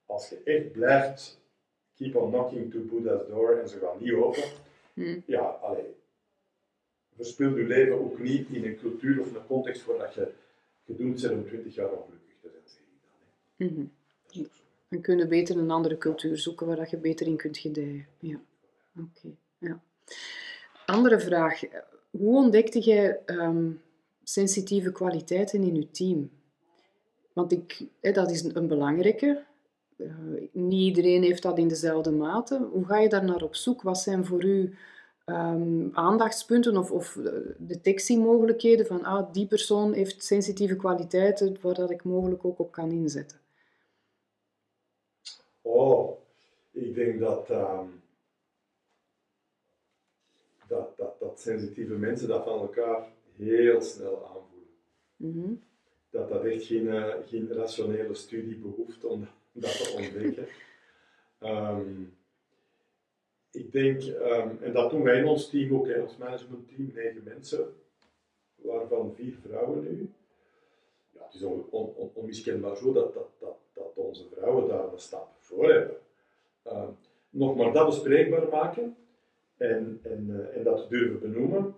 [0.07, 1.40] Als je echt blijft
[2.01, 4.43] keep on knocking to Buddha's door en ze gaan niet open,
[4.95, 5.23] hmm.
[5.27, 5.95] ja, alleen
[7.17, 10.33] verspil je leven ook niet in een cultuur of een context waar dat je
[10.87, 13.69] gedoemd bent om 20 jaar ongelukkig te zijn, zeg ik dan.
[13.69, 13.91] Mm
[14.89, 18.07] Dan kun je beter een andere cultuur zoeken waar dat je beter in kunt gedijen.
[18.19, 18.41] Ja.
[18.99, 19.37] Oké.
[19.59, 19.83] Ja.
[20.87, 21.61] Andere vraag.
[22.11, 23.71] Hoe ontdekte jij ehm,
[24.25, 26.31] sensitieve kwaliteiten in je team?
[27.33, 29.45] Want ik, hè, dat is een belangrijke.
[30.01, 32.69] Uh, niet iedereen heeft dat in dezelfde mate.
[32.73, 33.83] Hoe ga je daar naar op zoek?
[33.83, 34.75] Wat zijn voor u
[35.27, 41.91] um, aandachtspunten of, of eh, detectiemogelijkheden van ah, die persoon heeft sensitieve kwaliteiten waar dat
[41.91, 43.39] ik mogelijk ook op kan inzetten?
[45.63, 46.19] Oh,
[46.71, 48.03] ik denk dat, um,
[50.69, 54.69] dat, dat, dat, sensitieve mensen dat van elkaar heel snel aanvoelen.
[55.17, 55.55] Mhm.
[56.11, 60.47] Dat dat echt geen, uh, geen rationele studie behoeft om dat te ontdekken.
[61.41, 62.19] um,
[63.51, 67.23] ik denk, um, en dat doen wij in ons team ook, hè, ons managementteam, negen
[67.25, 67.75] mensen,
[68.55, 70.11] waarvan vier vrouwen nu.
[71.11, 74.93] Ja, het is on, on, on, onmiskenbaar zo dat, dat, dat, dat onze vrouwen daar
[74.93, 75.97] een stap voor hebben.
[76.65, 76.97] Um,
[77.31, 78.97] nog maar dat bespreekbaar maken
[79.57, 81.75] en, en, uh, en dat durven benoemen,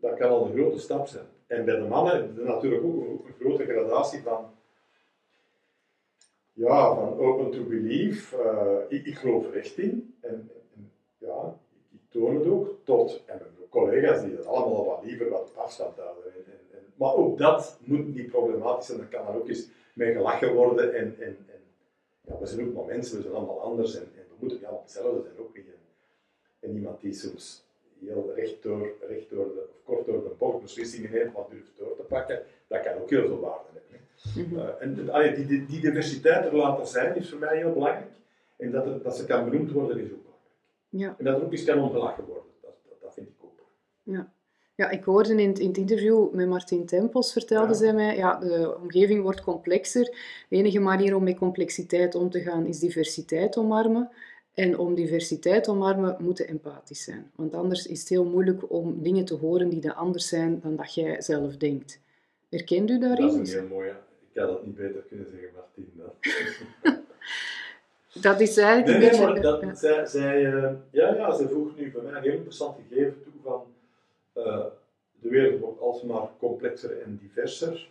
[0.00, 1.26] dat kan al een grote stap zijn.
[1.46, 4.54] En bij de mannen natuurlijk ook een, een grote gradatie van
[6.56, 8.36] ja, van open to believe.
[8.36, 10.14] Uh, ik, ik, geloof er echt in.
[10.20, 10.50] En,
[11.18, 11.58] ja,
[11.92, 15.56] ik toon het ook tot, en mijn collega's die dat allemaal wat liever wat op
[15.56, 16.24] afstand houden.
[16.24, 20.12] En, en, maar ook dat moet niet problematisch zijn, dat kan dan ook eens mee
[20.12, 20.94] gelachen worden.
[20.94, 21.60] En, en, en
[22.20, 24.66] ja, we zijn ook maar mensen, we zijn allemaal anders en, en we moeten niet
[24.66, 25.66] allemaal hetzelfde zijn, ook niet.
[26.60, 27.64] En, iemand die soms
[28.00, 31.72] heel recht door, recht door de, of kort door de bocht beslissingen neemt, wat durft
[31.76, 33.95] door te pakken, dat kan ook heel veel waarde hebben.
[34.36, 34.94] Mm uh, en
[35.34, 38.10] die, die, die diversiteit er laten zijn is voor mij heel belangrijk.
[38.56, 40.26] En dat, er, dat ze kan benoemd worden is ook
[40.88, 41.14] ja.
[41.18, 42.44] En dat er ook eens kan omgelachen worden.
[42.62, 43.66] Dat, dat, dat, vind ik ook.
[44.02, 44.34] Ja.
[44.74, 48.38] Ja, ik hoorde in het, in het interview met Martin Tempels, vertelde zij mij, ja,
[48.38, 50.04] de omgeving wordt complexer.
[50.48, 54.10] De enige manier om met complexiteit om te gaan is diversiteit omarmen.
[54.54, 57.30] En om diversiteit te omarmen, moeten empathisch zijn.
[57.34, 60.94] Want anders is het heel moeilijk om dingen te horen die anders zijn dan dat
[60.94, 62.00] jij zelf denkt.
[62.48, 63.26] Herkent u daarin?
[63.26, 63.94] Dat is een heel mooie.
[64.36, 65.92] Ik had dat niet beter kunnen zeggen, Martin.
[65.94, 66.12] Dan.
[68.22, 71.90] Dat is eigenlijk nee, nee, maar dat, zij, zij, uh, ja, ja, zij voegt nu
[71.90, 73.66] voor mij een heel interessant gegeven toe van
[74.34, 74.64] uh,
[75.20, 77.88] de wereld wordt alsmaar complexer en diverser.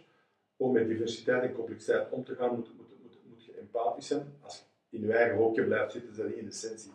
[0.57, 4.33] Om met diversiteit en complexiteit om te gaan moet, moet, moet, moet je empathisch zijn.
[4.41, 6.91] Als je in je eigen hokje blijft zitten, zijn in essentie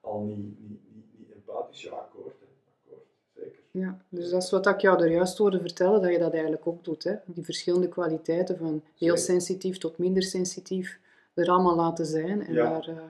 [0.00, 1.82] al niet, niet, niet, niet empathisch.
[1.82, 2.46] Ja, akkoord, hè.
[2.74, 3.62] akkoord, zeker.
[3.78, 6.66] Ja, dus dat is wat ik jou er juist hoorde vertellen, dat je dat eigenlijk
[6.66, 7.04] ook doet.
[7.04, 7.14] Hè?
[7.24, 11.00] Die verschillende kwaliteiten, van heel sensitief tot minder sensitief
[11.34, 12.46] er allemaal laten zijn.
[12.46, 12.70] En ja.
[12.70, 13.02] Daar, uh...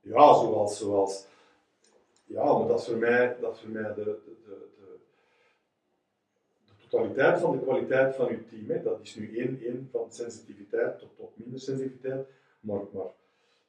[0.00, 1.26] ja, zoals, zoals.
[2.24, 4.68] Ja, maar dat is voor mij, dat is voor mij de, de, de,
[6.64, 8.68] de, totaliteit van de kwaliteit van je team.
[8.68, 8.82] Hè.
[8.82, 12.26] Dat is nu één, één van sensitiviteit tot, tot minder sensitiviteit.
[12.60, 13.10] Maar, maar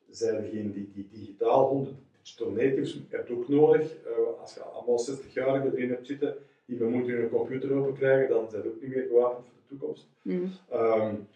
[0.09, 3.81] zijn degene die, die digitaal 100 digital natives hebt ook nodig.
[3.81, 6.35] Uh, als je allemaal 60-jarigen erin hebt zitten
[6.65, 9.55] die we moeten hun computer open krijgen, dan zijn ze ook niet meer gewapend voor
[9.61, 10.07] de toekomst.
[10.21, 10.51] Mm.
[10.73, 11.27] Um,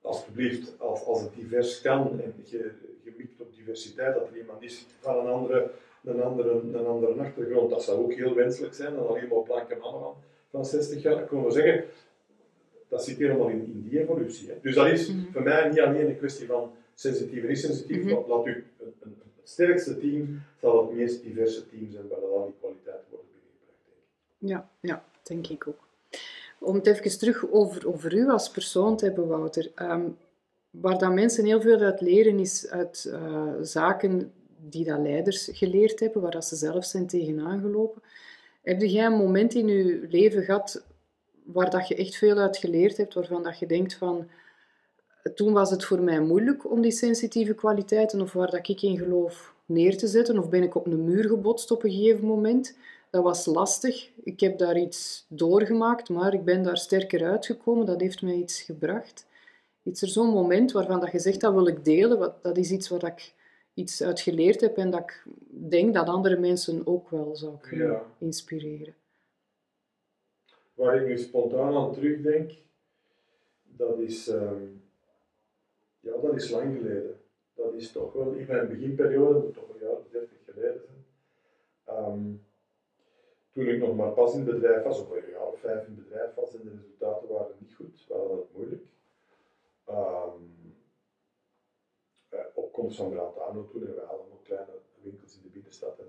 [0.00, 2.70] alsjeblieft, als, als het divers kan en je,
[3.02, 5.70] je mikt op diversiteit, dat er iemand is van een andere,
[6.04, 9.76] een andere, een andere achtergrond, dat zou ook heel wenselijk zijn, dan alleen maar blanke
[9.80, 10.14] mannen van,
[10.50, 11.22] van 60 jaar.
[11.22, 11.84] Ik wil zeggen,
[12.88, 14.48] dat zit helemaal in, in die evolutie.
[14.48, 14.54] Hè.
[14.62, 15.32] Dus dat is mhm.
[15.32, 19.16] voor mij niet alleen een kwestie van sensitief en niet-sensitief, mm laat u een,
[19.48, 24.38] sterkste team zal het meest diverse team zijn waar al die kwaliteiten worden binnengebracht.
[24.38, 25.86] Ja, ja, denk ik ook.
[26.58, 29.70] Om het even terug over, over u als persoon te hebben, Wouter.
[29.76, 30.16] Um,
[30.70, 36.00] waar dat mensen heel veel uit leren, is uit uh, zaken die dat leiders geleerd
[36.00, 38.02] hebben, waar dat ze zelf zijn tegenaan gelopen.
[38.62, 40.84] Heb jij een moment in je leven gehad
[41.44, 44.28] waar dat je echt veel uit geleerd hebt, waarvan dat je denkt van,
[45.34, 48.98] toen was het voor mij moeilijk om die sensitieve kwaliteiten, of waar dat ik in
[48.98, 52.76] geloof, neer te zetten of ben ik op een muur gebotst op een gegeven moment.
[53.10, 54.10] Dat was lastig.
[54.22, 57.86] Ik heb daar iets doorgemaakt, maar ik ben daar sterker uitgekomen.
[57.86, 59.26] Dat heeft mij iets gebracht.
[59.82, 62.34] Is er zo'n moment waarvan dat je zegt, dat wil ik delen.
[62.42, 63.34] Dat is iets waar ik
[63.74, 65.24] iets uit geleerd heb en dat ik
[65.70, 68.94] denk dat andere mensen ook wel zou kunnen inspireren.
[70.74, 72.52] Waar ik nu spontaan aan terugdenk,
[73.62, 74.62] dat is, ehm,
[76.00, 77.20] ja, dat is lang geleden.
[77.54, 81.04] Dat is toch wel in mijn beginperiode, moet toch een jaar of dertig geleden zijn.
[81.84, 82.34] Ehm,
[83.52, 85.94] toen ik nog maar pas in het bedrijf was, of een jaar of vijf in
[85.94, 88.82] het bedrijf was, en de resultaten waren niet goed, waren het moeilijk.
[89.90, 90.58] Um,
[92.54, 94.72] opkomst van Brantano toen, en we hadden nog kleine
[95.02, 95.98] winkels in de binnenstad.
[95.98, 96.06] En,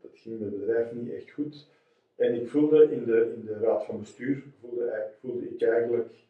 [0.00, 1.68] dat, ging met het bedrijf niet echt goed.
[2.16, 6.23] En ik voelde in de, in de raad van bestuur, voelde, voelde ik eigenlijk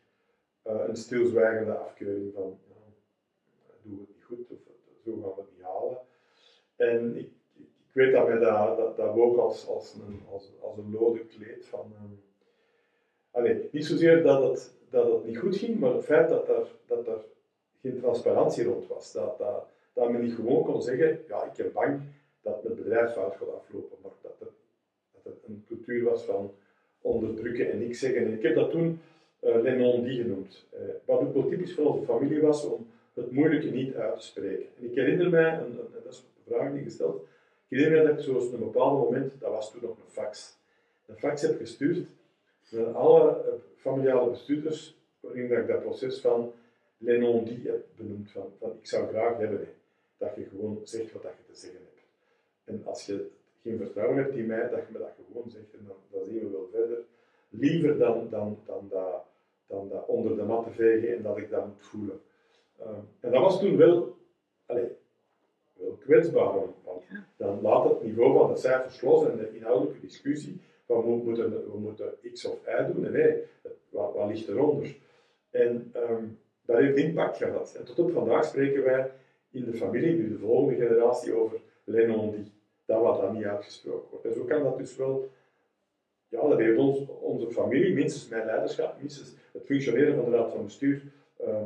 [0.64, 2.58] een stilzwijgende afkeuring van,
[3.82, 4.58] doen we het niet goed, of
[5.04, 5.98] zo gaan we het niet halen.
[6.76, 10.76] En ik, ik, weet dat mij dat, dat, dat woog als, als, een, als, als
[10.76, 11.92] een lode kleed van...
[13.30, 16.66] Allee, niet zozeer dat het, dat het niet goed ging, maar het feit dat er,
[16.86, 17.24] dat er
[17.80, 19.12] geen transparantie rond was.
[19.12, 22.00] Dat, dat, dat men niet gewoon kon zeggen, ja, ik ben bang
[22.42, 24.48] dat het bedrijf fout gaat aflopen, maar dat er,
[25.12, 26.54] dat er een cultuur was van
[27.00, 28.24] onderdrukken en niks zeggen.
[28.24, 29.00] En ik heb dat toen
[29.45, 30.66] uh, die genoemd.
[30.74, 34.26] Uh, wat ook wel typisch voor onze familie was, om het moeilijke niet uit te
[34.26, 34.66] spreken.
[34.78, 37.22] En ik herinner mij, en, dat is een vraag die gesteld,
[37.68, 40.11] ik herinner mij dat ik zoals op een bepaald moment, dat was toen nog een
[40.11, 40.57] fax,
[41.07, 42.07] een fax heb gestuurd
[42.70, 46.53] naar alle uh, familiale bestuurders, waarin ik dat proces van
[46.99, 49.68] Lennon die heb benoemd van, van ik zou graag hebben
[50.16, 52.07] dat je gewoon zegt wat dat je te zeggen hebt.
[52.64, 53.30] En als je
[53.62, 56.38] geen vertrouwen hebt in mij, dat je me dat gewoon zegt en dan, dan zien
[56.38, 56.99] we wel verder.
[57.49, 59.24] Liever dan, dan, dan, dat,
[59.74, 62.20] dan dat onder de mat te vegen en dat ik dat moet voelen.
[62.78, 64.16] Ehm, en dat was toen wel,
[64.66, 64.88] allez,
[65.72, 66.54] wel kwetsbaar,
[66.84, 67.04] want
[67.36, 71.50] dan laat het niveau van de cijfers los en de inhoudelijke discussie van we moeten,
[71.72, 73.06] we moeten X of Y doen.
[73.06, 73.42] En nee,
[73.88, 74.96] wat, wat ligt eronder?
[75.50, 77.74] En um, dat heeft impact gehad.
[77.78, 79.10] En tot op vandaag spreken wij
[79.50, 82.52] in de familie, nu de volgende generatie, over die.
[82.86, 84.24] Dat wat dan niet uitgesproken wordt.
[84.24, 85.30] En zo kan dat dus wel,
[86.35, 90.51] ja, dat heeft ons, onze familie, minstens mijn leiderschap, minstens het functioneren van de raad
[90.51, 91.03] van bestuur,
[91.41, 91.57] uh,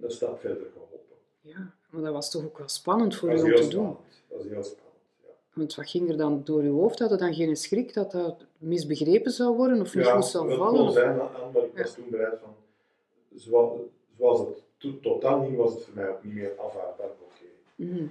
[0.00, 0.98] een, stap verder geholpen.
[1.40, 3.96] Ja, maar dat was toch ook wel spannend voor u om te doen?
[4.28, 4.96] Dat was heel spannend.
[5.22, 5.28] Ja.
[5.52, 6.98] Want wat ging er dan door uw hoofd?
[6.98, 10.78] Had je dan geen schrik dat dat misbegrepen zou worden of niet goed zou vallen?
[10.78, 12.54] Ja, dat zijn aan, maar ik was toen bereid van,
[13.34, 13.80] zoals,
[14.18, 17.06] zoals het tot dan ging, was het voor mij ook niet meer afhaakbaar.
[17.06, 17.44] Oké.
[17.74, 18.06] Mhm.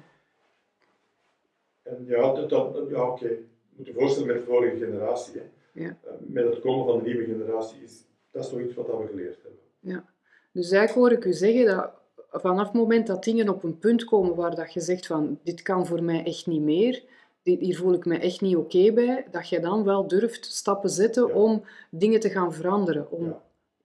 [1.84, 3.24] En ja, dat, ja oké.
[3.24, 3.30] Okay.
[3.30, 5.40] Je moet je voorstellen met de vorige generatie.
[5.40, 5.46] Hè.
[5.74, 5.98] Ja.
[6.04, 9.08] Eh, met het komen van de nieuwe generatie, is, dat is toch iets wat we
[9.10, 9.60] geleerd hebben.
[9.80, 10.06] Ja.
[10.52, 11.92] Dus eigenlijk hoor ik u zeggen dat
[12.32, 15.62] vanaf het moment dat dingen op een punt komen waar dat je zegt van dit
[15.62, 17.04] kan voor mij echt niet meer,
[17.44, 21.34] hier voel ik me echt niet oké bij, dat je dan wel durft stappen zetten
[21.34, 23.36] om dingen te gaan veranderen, om,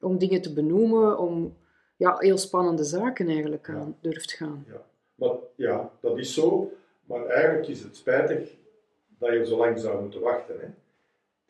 [0.00, 1.56] om dingen te benoemen, om
[1.96, 4.64] ja, heel spannende zaken eigenlijk aan durft gaan.
[4.68, 4.84] Ja.
[5.14, 6.72] Maar, ja, dat is zo,
[7.04, 8.56] maar eigenlijk is het spijtig
[9.18, 10.60] dat je zo lang zou moeten wachten.
[10.60, 10.66] Hè.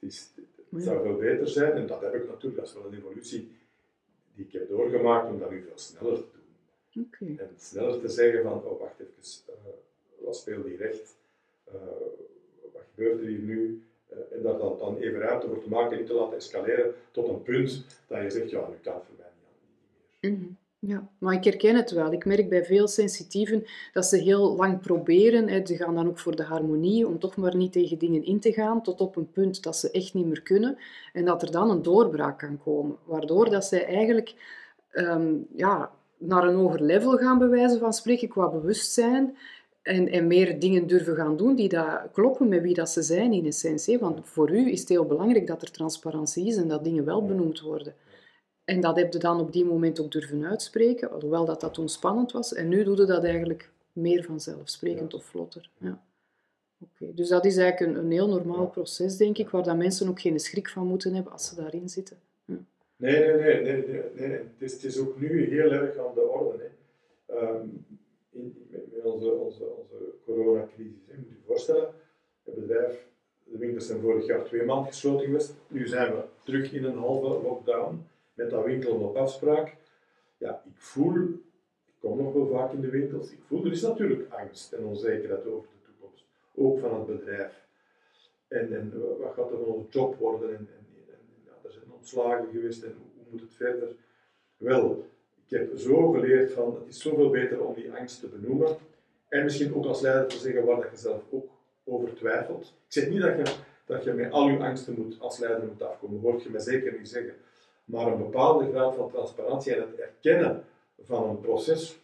[0.00, 0.30] Het, is,
[0.70, 3.50] het zou veel beter zijn, en dat heb ik natuurlijk, dat is wel een evolutie
[4.34, 6.24] die ik heb doorgemaakt om dat nu veel sneller te
[6.92, 7.08] doen.
[7.10, 7.46] Okay.
[7.46, 9.54] En sneller te zeggen van, oh wacht even, uh,
[10.24, 11.16] wat speelt hier recht?
[11.68, 11.74] Uh,
[12.72, 13.82] wat gebeurt er hier nu?
[14.12, 16.94] Uh, en daar dan, dan even ruimte voor te maken en niet te laten escaleren
[17.10, 19.24] tot een punt dat je zegt, ja, nu kan het voor mij
[20.30, 20.44] Mhm.
[20.86, 22.12] Ja, maar ik herken het wel.
[22.12, 25.48] Ik merk bij veel sensitieven dat ze heel lang proberen.
[25.48, 25.66] Hè.
[25.66, 28.52] Ze gaan dan ook voor de harmonie, om toch maar niet tegen dingen in te
[28.52, 30.78] gaan, tot op een punt dat ze echt niet meer kunnen.
[31.12, 34.34] En dat er dan een doorbraak kan komen, waardoor dat zij eigenlijk
[34.90, 39.36] ehm, ja, naar een hoger level gaan bewijzen van spreken qua bewustzijn.
[39.82, 43.32] En, en meer dingen durven gaan doen die dat kloppen met wie dat ze zijn
[43.32, 43.98] in essentie.
[43.98, 47.24] Want voor u is het heel belangrijk dat er transparantie is en dat dingen wel
[47.24, 47.94] benoemd worden.
[48.66, 51.88] En dat heb je dan op die moment ook durven uitspreken, alhoewel dat dat toen
[51.88, 52.54] spannend was.
[52.54, 55.70] En nu doe je dat eigenlijk meer vanzelfsprekend of vlotter.
[55.78, 56.02] Ja.
[56.78, 60.08] Oké, Dus dat is eigenlijk een, een heel normaal proces, denk ik, waar dat mensen
[60.08, 62.16] ook geen schrik van moeten hebben als ze daarin zitten.
[62.44, 62.58] Ja.
[62.96, 64.30] Nee, nee, nee, nee, nee, nee.
[64.30, 66.58] Het, is, het is ook nu heel erg aan de orde.
[66.58, 67.38] Hè.
[67.40, 67.86] Um,
[68.30, 71.06] in, met onze, onze, onze coronacrisis.
[71.06, 71.88] Je moet je voorstellen,
[72.44, 73.06] het bedrijf,
[73.44, 75.54] de winkels zijn vorig jaar twee maanden gesloten geweest.
[75.68, 78.06] Nu zijn we terug in een halve lockdown
[78.36, 79.76] met dat winkelen op afspraak.
[80.38, 81.22] Ja, ik voel,
[81.86, 84.84] ik kom nog wel vaak in de winkels, ik voel, er is natuurlijk angst en
[84.84, 86.24] onzekerheid over de toekomst.
[86.54, 87.66] Ook van het bedrijf.
[88.48, 90.48] En, en wat gaat er van onze job worden?
[90.48, 93.88] En, en, en ja, er zijn ontslagen geweest en hoe, moet het verder?
[94.56, 95.06] Wel,
[95.46, 98.76] ik heb zo geleerd van, het is zoveel beter om die angst te benoemen
[99.28, 101.50] En misschien ook als leider te zeggen waar dat je zelf ook
[101.84, 102.62] over twijfelt.
[102.64, 105.82] Ik zeg niet dat je, dat je met al je angsten moet, als leider moet
[105.82, 107.34] afkomen, dat hoor je mij zeker niet zeggen.
[107.86, 110.64] Maar een bepaalde graad van transparantie en het erkennen
[110.98, 111.98] van een proces,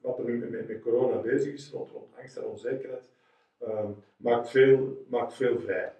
[0.00, 3.10] wat er nu met, met corona bezig is, rond, rond angst en onzekerheid,
[3.58, 5.92] ehm, maakt, veel, maakt veel vrij.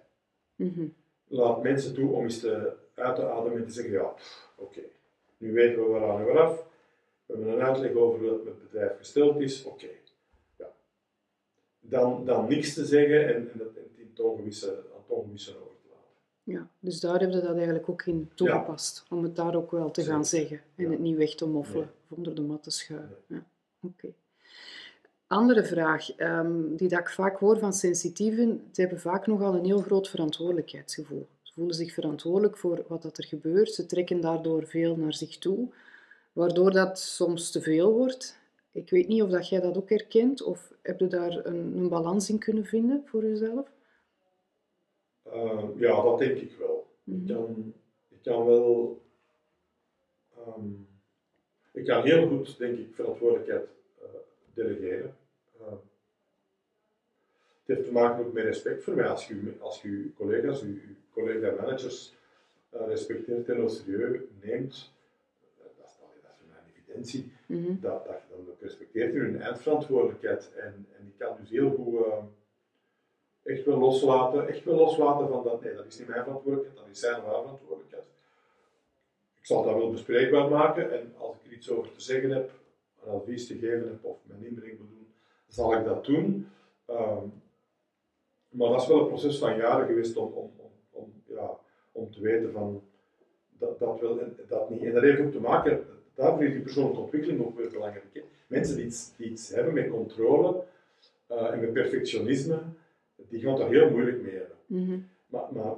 [0.55, 0.87] Mhm.
[1.27, 4.13] Laat mensen toe om eens te, uit te ademen en te zeggen, ja,
[4.55, 4.81] oké,
[5.37, 6.67] nu weten we waaraan we af.
[7.25, 9.89] We hebben een uitleg over hoe het bedrijf gesteld is, oké.
[10.57, 10.71] Ja.
[11.79, 13.89] Dan, dan niks te zeggen en, en
[14.19, 16.15] en ongewisse, aan het ongewisse over te laten.
[16.49, 19.05] Ja, dus daar hebben we dat eigenlijk ook in toegepast.
[19.09, 20.61] Om het daar ook wel te gaan zeggen.
[20.75, 20.89] En Ja.
[20.89, 21.91] het niet weg te moffelen Nee.
[22.09, 23.15] of onder de mat te schuiven.
[23.27, 23.43] Ja.
[23.81, 24.07] Oké.
[25.27, 29.65] Andere vraag, ehm, die dat ik vaak hoor van sensitieven, ze hebben vaak nogal een
[29.65, 31.27] heel groot verantwoordelijkheidsgevoel.
[31.41, 33.73] Ze voelen zich verantwoordelijk voor wat dat er gebeurt.
[33.73, 35.67] Ze trekken daardoor veel naar zich toe,
[36.33, 38.37] waardoor dat soms te veel wordt.
[38.71, 41.89] Ik weet niet of dat jij dat ook herkent, of heb je daar een, een
[41.89, 43.67] balans in kunnen vinden voor jezelf?
[45.31, 46.87] Ehm, ja, dat denk ik wel.
[47.03, 47.27] Ik Mhm.
[47.33, 47.73] kan,
[48.09, 49.01] ik kan wel.
[50.37, 50.69] ehm,
[51.71, 53.67] ik kan heel goed, denk ik, verantwoordelijkheid
[54.01, 54.07] eh,
[54.53, 55.17] delegeren.
[55.59, 55.71] Ehm,
[57.65, 59.07] het heeft te maken ook met respect voor mij.
[59.07, 62.13] Als je, als je collega's, je, je collega-managers
[62.69, 64.93] eh, respecteert en als serieus neemt,
[65.57, 67.79] eh, dat is, dat is voor mij een evidentie, Mhm.
[67.81, 70.51] dat, dat je dan ook respecteert in hun eindverantwoordelijkheid.
[70.55, 72.07] En, en ik kan dus heel goed
[73.49, 76.95] echt wel loslaten, echt wel loslaten van dat, nee, dat is niet mijn verantwoordelijkheid, dat
[76.95, 78.03] is zijn of haar verantwoordelijkheid.
[79.39, 82.51] Ik zal dat wel bespreekbaar maken en als ik er iets over te zeggen heb,
[83.03, 85.07] een advies te geven heb of mijn inbreng moet doen,
[85.47, 86.49] zal ik dat doen.
[86.85, 87.25] Ehm,
[88.49, 90.51] maar dat is wel een proces van jaren geweest om, om,
[90.91, 91.57] om, ja,
[91.91, 92.81] om te weten van
[93.57, 94.83] dat, dat wel en dat niet.
[94.83, 98.23] En dat heeft ook te maken, daarvoor is die persoonlijke ontwikkeling ook weer belangrijk.
[98.47, 100.63] Mensen die iets, die iets hebben met controle
[101.27, 102.59] eh, en met perfectionisme,
[103.29, 104.55] die gaan daar heel moeilijk mee hebben.
[104.65, 104.99] Mhm.
[105.27, 105.73] Maar, maar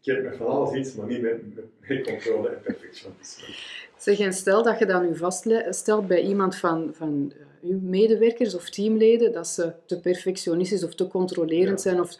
[0.00, 3.54] ik heb met van alles iets, maar niet met, met, met controle en perfectionisme.
[3.96, 7.32] Zeg, en stel dat je dat nu vaststelt bij iemand van, van
[7.62, 11.90] eh, uw medewerkers of teamleden, dat ze te perfectionistisch of te controlerend Ja.
[11.90, 12.16] zijn of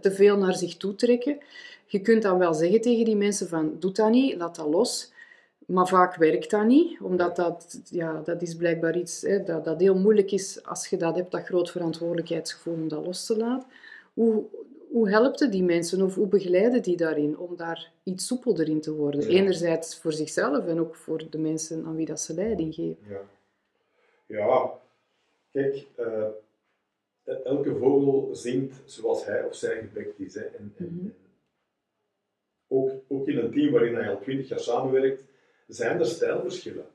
[0.00, 1.38] te veel naar zich toe trekken.
[1.86, 5.12] Je kunt dan wel zeggen tegen die mensen van, doe dat niet, laat dat los.
[5.70, 9.80] Maar vaak werkt dat niet, omdat dat, ja, dat is blijkbaar iets hè, dat, dat
[9.80, 13.68] heel moeilijk is als je dat hebt, dat groot verantwoordelijkheidsgevoel om dat los te laten.
[14.14, 14.44] Hoe,
[14.90, 18.92] hoe helpt die mensen of hoe begeleiden die daarin om daar iets soepelder in te
[18.94, 19.20] worden?
[19.20, 19.28] Ja.
[19.28, 23.04] Enerzijds voor zichzelf en ook voor de mensen aan wie dat ze leiding geven.
[23.08, 23.20] Ja,
[24.26, 24.72] ja
[25.52, 26.28] kijk, eh,
[27.44, 30.34] elke vogel zingt zoals hij of zij gebekt is.
[30.34, 30.40] Hè.
[30.40, 31.04] En, en, Mhm.
[31.04, 31.14] en
[32.68, 35.22] ook, ook in een team waarin hij al twintig jaar samenwerkt,
[35.74, 36.86] zijn er stijlverschillen.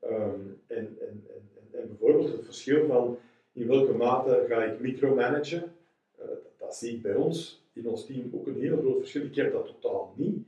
[0.00, 3.18] Ehm, en, en, en, en, bijvoorbeeld het verschil van
[3.52, 5.72] in welke mate ga ik micromanagen,
[6.18, 6.26] eh,
[6.58, 9.22] dat zie ik bij ons in ons team ook een heel groot verschil.
[9.22, 10.38] Ik heb dat totaal niet,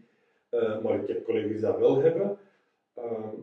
[0.48, 2.38] eh, maar ik heb collega's die dat wel hebben.
[2.94, 3.36] Ehm,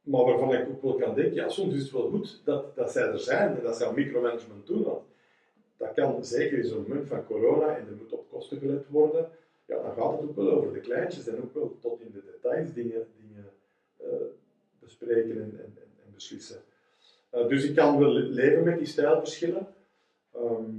[0.00, 2.92] maar waarvan ik ook wel kan denken, ja, soms is het wel goed dat, dat
[2.92, 4.82] zij er zijn en dat zij micromanagement doen.
[4.82, 5.02] Want
[5.76, 9.30] dat kan zeker in zo'n moment van corona en er moet op kosten gelet worden.
[9.66, 12.22] Ja, dan gaat het ook wel over de kleintjes en ook wel tot in de
[12.32, 13.52] details dingen, dingen
[13.96, 14.26] eh,
[14.78, 16.60] bespreken en, en, en, en beslissen.
[17.30, 19.66] Eh, dus ik kan wel leven met die stijlverschillen.
[20.34, 20.78] Ehm,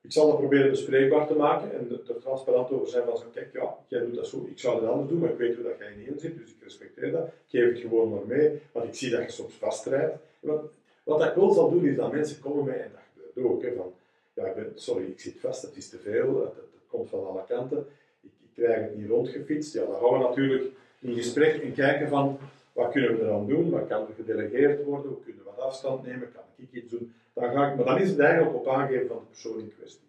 [0.00, 3.52] ik zal dat proberen bespreekbaar te maken en er transparant over zijn van zo, kijk,
[3.52, 5.78] ja, jij doet dat zo, ik zou het anders doen, maar ik weet hoe dat
[5.78, 7.26] jij in zit, dus ik respecteer dat.
[7.26, 10.14] Ik geef het gewoon maar mee, want ik zie dat je soms vastrijdt.
[10.40, 10.62] Wat,
[11.02, 13.74] wat ik wel zal doen, is dat mensen komen mij, en dat gebeurt ook, hè,
[13.74, 13.92] van,
[14.34, 16.54] ja, ik ben, sorry, ik zit vast, het is te veel,
[16.92, 17.86] komt van alle kanten,
[18.22, 19.74] ik, ik krijg het niet rondgefietst.
[19.74, 20.64] Ja, dan gaan we natuurlijk
[21.00, 22.38] in gesprek en kijken van,
[22.72, 26.06] wat kunnen we eraan doen, wat kan er gedelegeerd worden, hoe kunnen we wat afstand
[26.06, 27.14] nemen, kan ik iets doen.
[27.32, 30.00] Dan ga ik, maar dan is het eigenlijk op aangeven van de persoon in kwestie.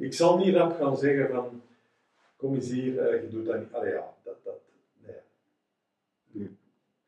[0.00, 1.62] Ik zal niet rap gaan zeggen van,
[2.36, 3.72] kom eens hier, eh, je doet dat niet.
[3.72, 4.60] Allee ja, dat, dat,
[5.06, 5.16] nee.
[6.30, 6.48] Ja.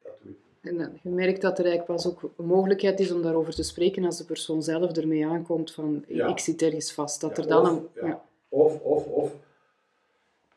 [0.03, 0.73] Dat doe ik niet.
[0.73, 3.63] En dan, je merkt dat er eigenlijk pas ook een mogelijkheid is om daarover te
[3.63, 6.27] spreken als de persoon zelf ermee aankomt van Ja.
[6.29, 7.21] ik zit ergens vast.
[7.21, 8.07] Dat Ja, er dan of, een...
[8.09, 8.25] ja.
[8.57, 8.63] Ja.
[8.63, 9.35] Of, of, of.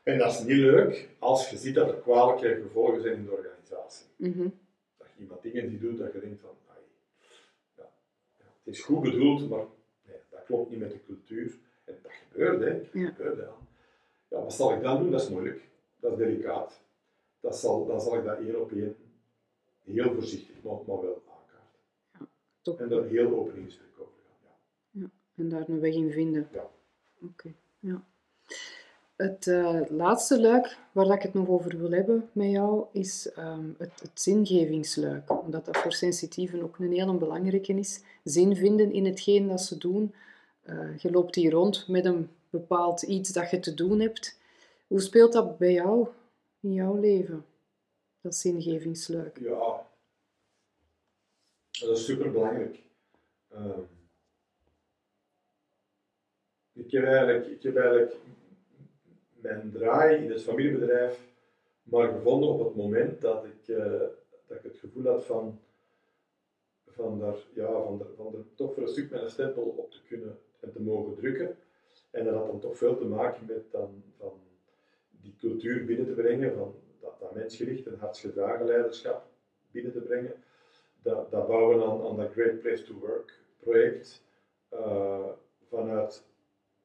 [0.04, 3.32] En dat is niet leuk als je ziet dat er kwalijke gevolgen zijn in de
[3.32, 4.06] organisatie.
[4.16, 4.50] Mhm.
[4.98, 6.80] Dat je iemand dingen die doet dat je denkt van, ai,
[7.78, 7.90] ja,
[8.38, 9.66] ja, het is goed bedoeld, maar
[10.06, 11.58] nee, dat klopt niet met de cultuur.
[11.86, 12.78] En dat gebeurt, hè.
[12.82, 13.08] Dat Ja.
[13.10, 13.54] gebeurt, ja.
[14.28, 15.12] ja, wat zal ik dan doen?
[15.12, 15.62] Dat is moeilijk.
[16.00, 16.82] Dat is delicaat.
[17.40, 18.96] Dat zal, dan zal ik dat één op één
[19.84, 22.30] heel voorzichtig, maar, maar wel aankaarten.
[22.62, 22.80] Toch.
[22.80, 24.52] En daar heel open in gesprek over gaan.
[24.92, 25.10] Ja.
[25.36, 26.50] En daar een weg in vinden.
[26.52, 26.70] Ja.
[27.22, 28.04] Oké, ja.
[29.16, 33.76] Het uh, laatste luik waar ik het nog over wil hebben met jou is um,
[33.78, 35.44] het, het, zingevingsluik.
[35.44, 38.02] Omdat dat voor sensitieven ook een hele belangrijke is.
[38.24, 40.14] Zin vinden in hetgeen dat ze doen.
[40.66, 44.40] Uh, je loopt hier rond met een bepaald iets dat je te doen hebt.
[44.88, 46.08] Hoe speelt dat bij jou
[46.60, 47.46] in jouw leven,
[48.22, 49.40] dat zingevingsluik?
[49.40, 49.86] Ja,
[51.80, 52.80] dat is super belangrijk.
[56.90, 58.16] Ik, heb eigenlijk, ik heb eigenlijk
[59.42, 61.20] mijn draai in het familiebedrijf
[61.84, 64.00] maar gevonden op het moment dat ik, uh,
[64.48, 65.60] dat ik het gevoel had van,
[66.88, 70.04] van, daar, ja, van, er, van er toch voor een stuk mijn stempel op te
[70.08, 71.58] kunnen en te mogen drukken.
[72.12, 74.40] En dat had dan toch veel te maken met dan, van
[75.10, 79.26] die cultuur binnen te brengen, van dat, dat mensgericht en hartsgedragen leiderschap
[79.72, 80.34] binnen te brengen.
[81.02, 84.24] Dat, dat bouwen aan, aan dat Great Place to Work project
[84.74, 85.30] uh,
[85.70, 86.28] vanuit,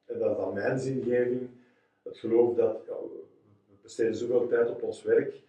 [0.05, 1.49] en dat is dan mijn zingeving,
[2.03, 5.41] het geloof dat ja, we besteden zoveel tijd op ons werk,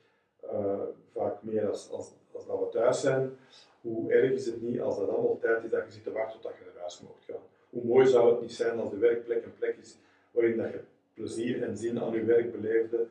[0.45, 0.83] uh,
[1.13, 3.37] vaak meer als, als, als dat we thuis zijn.
[3.81, 6.41] Hoe erg is het niet als dat allemaal tijd is dat je zit te wachten
[6.41, 7.43] tot je naar huis mocht gaan?
[7.71, 9.97] Hoe mooi zou het niet zijn als de werkplek een plek is
[10.31, 10.81] waarin dat je
[11.15, 13.07] plezier en zin aan je werk beleefde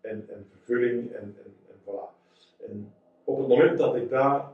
[0.00, 2.08] en, en vervulling en, en, en voilà.
[2.66, 2.92] En
[3.24, 4.52] op het moment dat ik, daar,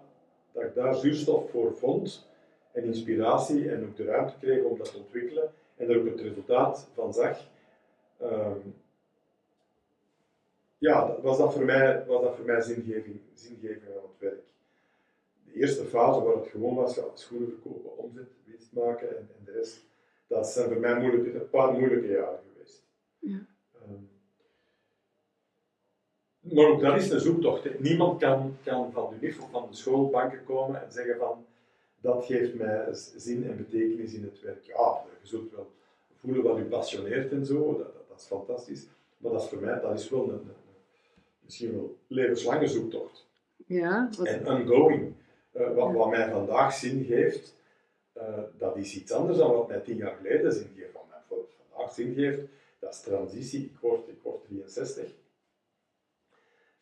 [0.53, 2.29] dat ik daar zuurstof voor vond
[2.73, 6.21] en inspiratie en ook de ruimte kreeg om dat te ontwikkelen en er ook het
[6.21, 7.39] resultaat van zag,
[8.23, 8.75] um,
[10.79, 14.45] ja, was dat voor mij, was dat voor mij zingeving, zingeving aan het werk.
[15.45, 19.45] De eerste fase waar het gewoon was, ja, schoenen verkopen, omzet, winst maken en, en,
[19.45, 19.85] de rest,
[20.27, 22.83] dat zijn voor mij moeilijke, een paar moeilijke jaren geweest.
[23.19, 23.47] Ja.
[23.89, 24.09] Um,
[26.41, 27.65] maar ook dat is een zoektocht.
[27.65, 27.71] Hè.
[27.79, 31.47] Niemand kan, kan van de of van de schoolbanken komen en zeggen van
[32.01, 34.65] dat geeft mij zin en betekenis in het werk.
[34.65, 35.71] Ja, je zult wel
[36.15, 38.87] voelen wat u passioneert en zo, dat, dat, is fantastisch.
[39.17, 40.51] Maar dat is voor mij, dat is wel een,
[41.41, 43.27] misschien wel levenslange zoektocht.
[43.67, 44.27] Ja, wat...
[44.27, 45.15] En ongoing.
[45.53, 47.55] Uh, wat, wat mij vandaag zin geeft,
[48.17, 50.93] uh, dat is iets anders dan wat mij tien jaar geleden zin geeft.
[50.93, 51.39] Wat mij
[51.69, 52.41] vandaag zin geeft,
[52.79, 53.65] dat is transitie.
[53.65, 55.15] Ik word, ik word 63.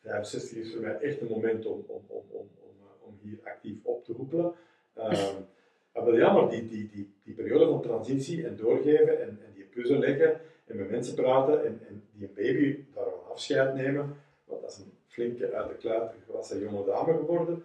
[0.01, 3.39] 65 is voor mij echt een moment om, om, om, om, om, eh, om hier
[3.43, 4.53] actief op te hoepelen.
[4.95, 9.63] Maar ja, maar die, die, die, die periode van transitie en doorgeven en, en die
[9.63, 14.61] puzzel leggen en met mensen praten en, en die een baby daarvan afscheid nemen, want
[14.61, 17.63] dat is een flinke uit de kluit gewassen jonge dame geworden,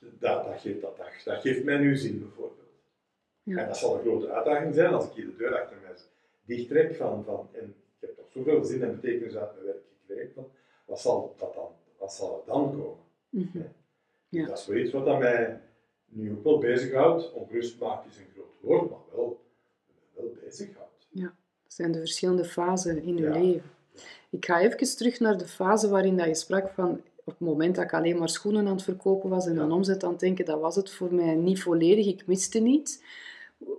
[0.00, 2.60] dat, dat, geeft, dat, dat, geeft mij nu zin bijvoorbeeld.
[3.42, 3.58] Ja.
[3.58, 5.94] En dat zal een grote uitdaging zijn als ik hier de deur achter mij
[6.44, 9.82] dicht trek van, van en ik heb toch zoveel zin en betekenis uit mijn werk
[10.00, 10.50] gekregen, van,
[10.84, 11.68] wat zal dat dan,
[11.98, 12.98] wat zal er dan komen?
[13.28, 13.72] Mm -hmm.
[14.28, 14.46] ja.
[14.46, 15.60] Dat is wel iets wat aan mij
[16.12, 17.32] nu ook wel bezighoudt.
[17.32, 19.40] Ongerust maakt is een groot woord, maar wel,
[20.14, 21.06] wel bezighoudt.
[21.08, 23.70] Ja, dat zijn de verschillende fasen in uw leven.
[24.30, 27.74] Ik ga even terug naar de fase waarin dat je sprak van op het moment
[27.74, 30.44] dat ik alleen maar schoenen aan het verkopen was en aan omzet aan het denken,
[30.44, 33.04] dat was het voor mij niet volledig, ik miste niet.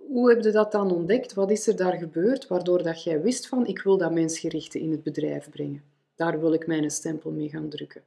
[0.07, 1.33] Hoe heb je dat dan ontdekt?
[1.33, 4.91] Wat is er daar gebeurd waardoor dat jij wist van ik wil dat mensgerichte in
[4.91, 5.83] het bedrijf brengen?
[6.15, 8.03] Daar wil ik mijn stempel mee gaan drukken.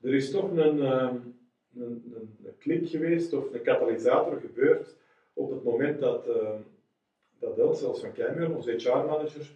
[0.00, 1.16] Er is toch een, ehm,
[1.74, 4.96] een, een, klik geweest of een katalysator gebeurd
[5.32, 6.58] op het moment dat, uh,
[7.38, 9.50] dat Els, van Kleinmuur, onze HR-manager,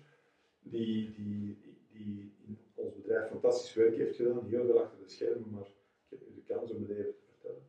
[0.62, 1.56] die, die,
[1.92, 5.66] die in ons bedrijf fantastisch werk heeft gedaan, heel veel achter de schermen, maar
[6.08, 7.62] ik heb nu de kans om het even te vertellen.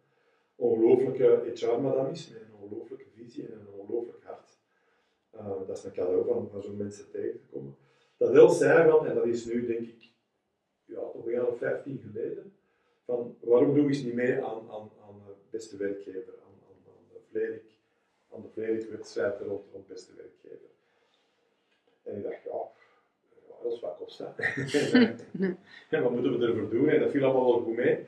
[0.55, 4.57] Ongelooflijke HR-madame is, met een ongelooflijke visie en een ongelooflijk hart.
[5.35, 7.75] Uh, dat is een cadeau van, van zo'n mensen tegen te komen.
[8.17, 10.11] Dat Els zei van, en dat is nu denk ik
[10.85, 12.53] ja, toch een jaar of 15 geleden,
[13.05, 17.07] van waarom doe je niet mee aan, aan, aan de beste werkgever, aan, aan, aan
[17.13, 17.63] de Vlerik,
[18.33, 20.69] aan de Vlerik-wedstrijd rond, rond beste werkgever.
[22.03, 22.71] En ik dacht, ja,
[23.63, 24.19] dat is wat kost
[25.89, 26.89] en wat moeten we ervoor doen?
[26.89, 28.05] En dat viel allemaal wel goed mee.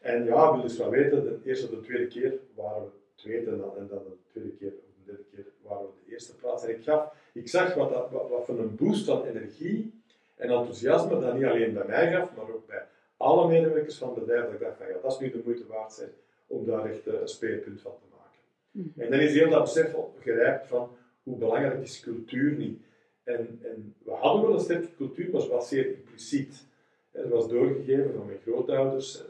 [0.00, 2.90] En ja, we wil dus wel weten, de eerste of de tweede keer waren we
[3.14, 6.12] tweede en dan, en dan de tweede keer of de derde keer waren we de
[6.12, 6.64] eerste plaats.
[6.64, 10.02] En ik, gaf, ik zag wat, dat, wat, wat voor een boost van energie
[10.36, 12.86] en enthousiasme dat niet alleen bij mij gaf, maar ook bij
[13.16, 15.66] alle medewerkers van het bedrijf, dat ik dacht van ja, dat is nu de moeite
[15.66, 16.10] waard zijn
[16.46, 18.40] om daar echt eh, een speerpunt van te maken.
[18.70, 19.00] Mhm.
[19.00, 22.82] En dan is heel dat besef gerijpt van hoe belangrijk is cultuur niet.
[23.22, 26.64] En, en we hadden wel een sterke cultuur, maar het was zeer impliciet.
[27.10, 29.24] Het was doorgegeven van mijn grootouders, eh,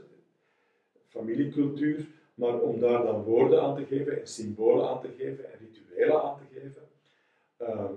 [1.09, 5.59] familiecultuur, maar om daar dan woorden aan te geven en symbolen aan te geven en
[5.61, 6.83] rituelen aan te geven,
[7.57, 7.93] ehm,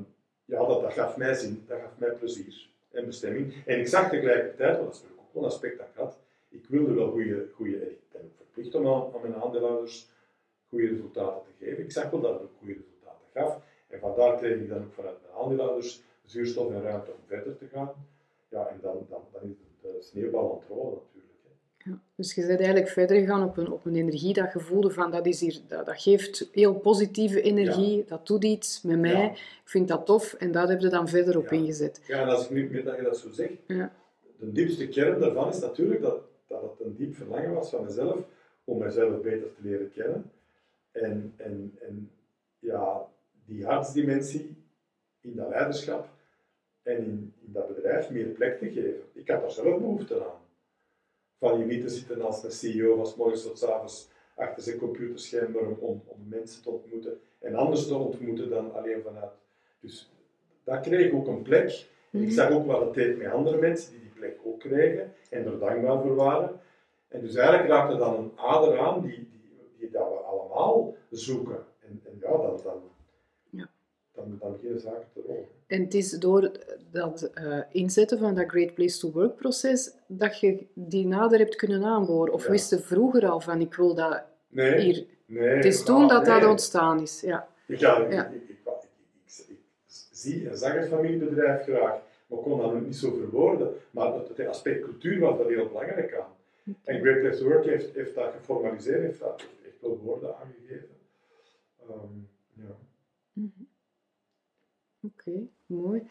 [0.45, 3.53] ja, dat, dat gaf mij zin, dat gaf mij plezier en bestemming.
[3.65, 6.17] En ik zag tegelijkertijd, want dat is een aspect dat ik had.
[6.49, 10.09] Ik wilde wel goede, goede ik ben ook verplicht om aan, aan, mijn aandeelhouders
[10.69, 11.83] goede resultaten te geven.
[11.83, 13.59] Ik zag wel dat het ook goede resultaten gaf.
[13.87, 17.65] En vandaar kreeg ik dan ook vanuit mijn aandeelhouders zuurstof en ruimte om verder te
[17.67, 17.91] gaan.
[18.49, 21.33] Ja, en dan, dan, dan is de sneeuwbal aan het rollen natuurlijk.
[21.43, 21.89] Hè.
[21.89, 24.89] Ja, dus je bent eigenlijk verder gegaan op een, op een energie dat je voelde
[24.91, 29.11] van dat, is hier, dat, dat geeft heel positieve energie, dat doet iets met mij,
[29.11, 29.31] Ja.
[29.31, 32.01] ik vind dat tof en dat heb je dan verder op ingezet.
[32.07, 33.91] Ja, en als ik nu dat je dat zo zegt, Ja.
[34.39, 38.19] De diepste kern daarvan is natuurlijk dat, dat het een diep verlangen was van mezelf
[38.63, 40.31] om mezelf beter te leren kennen.
[40.91, 42.11] En, en, en
[42.59, 43.07] ja,
[43.45, 44.55] die hartsdimensie
[45.21, 46.09] in dat leiderschap
[46.83, 49.01] en in, in dat bedrijf meer plek te geven.
[49.13, 50.39] Ik had daar zelf behoefte aan.
[51.39, 54.63] Van hier niet te zitten als een CEO van 's morgens tot 's avonds achter
[54.63, 59.31] zijn computerscherm om, om, mensen te ontmoeten en anders te ontmoeten dan alleen vanuit.
[59.79, 60.11] Dus
[60.63, 61.69] dat kreeg ook een plek.
[62.11, 62.29] Ik Mhm.
[62.29, 66.01] zag ook wat het deed met andere mensen die plek ook kregen en er dankbaar
[66.01, 66.59] voor waren.
[67.07, 71.57] En dus eigenlijk raakte dan een ader aan die, die, die dat we allemaal zoeken.
[71.79, 72.81] En, en ja, dan, dan,
[73.49, 73.69] Ja.
[74.13, 75.45] dan, dan beginnen zaken te rollen.
[75.67, 76.51] En het is door
[76.91, 81.55] dat eh, inzetten van dat Great Place to Work proces dat je die nader hebt
[81.55, 82.33] kunnen aanboren.
[82.33, 82.51] Of Ja.
[82.51, 85.05] wist je vroeger al van ik wil dat Nee, hier.
[85.25, 85.47] nee.
[85.47, 87.21] Het is toen dat dat ontstaan is.
[87.21, 87.47] Ja.
[87.67, 89.55] Ik, ja, ik, ik- ik
[90.11, 93.73] zie en zag het familiebedrijf graag, maar kon dat niet zo verwoorden.
[93.91, 96.35] Maar het, het aspect cultuur was daar heel belangrijk aan.
[96.83, 100.89] En Great Place to Work heeft, heeft dat geformaliseerd, heeft dat echt wel woorden aangegeven.
[101.79, 102.13] Ehm,
[102.53, 102.75] ja.
[105.01, 106.07] Oké, mooi.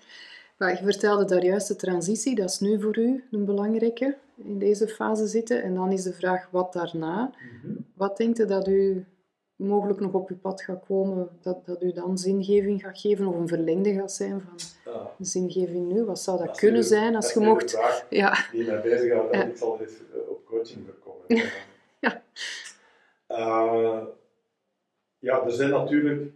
[0.57, 4.59] Maar je vertelde daar juist de transitie, dat is nu voor u een belangrijke in
[4.59, 5.63] deze fase zitten.
[5.63, 7.33] En dan is de vraag wat daarna.
[7.63, 7.75] Mhm.
[7.95, 9.05] Wat denkt u dat u
[9.57, 13.35] mogelijk nog op uw pad gaat komen, dat, dat u dan zingeving gaat geven of
[13.37, 16.05] een verlengde gaat zijn van Ah, zingeving nu?
[16.05, 17.71] Wat zou dat, dat kunnen zijn dat als je mocht...
[17.71, 19.45] vraag Ja, die mij bezighoudt Ja.
[19.45, 21.45] ik zal eens eh, op coaching voor komen.
[22.01, 22.23] Ja.
[23.27, 24.07] Eh,
[25.19, 26.33] ja, er zijn natuurlijk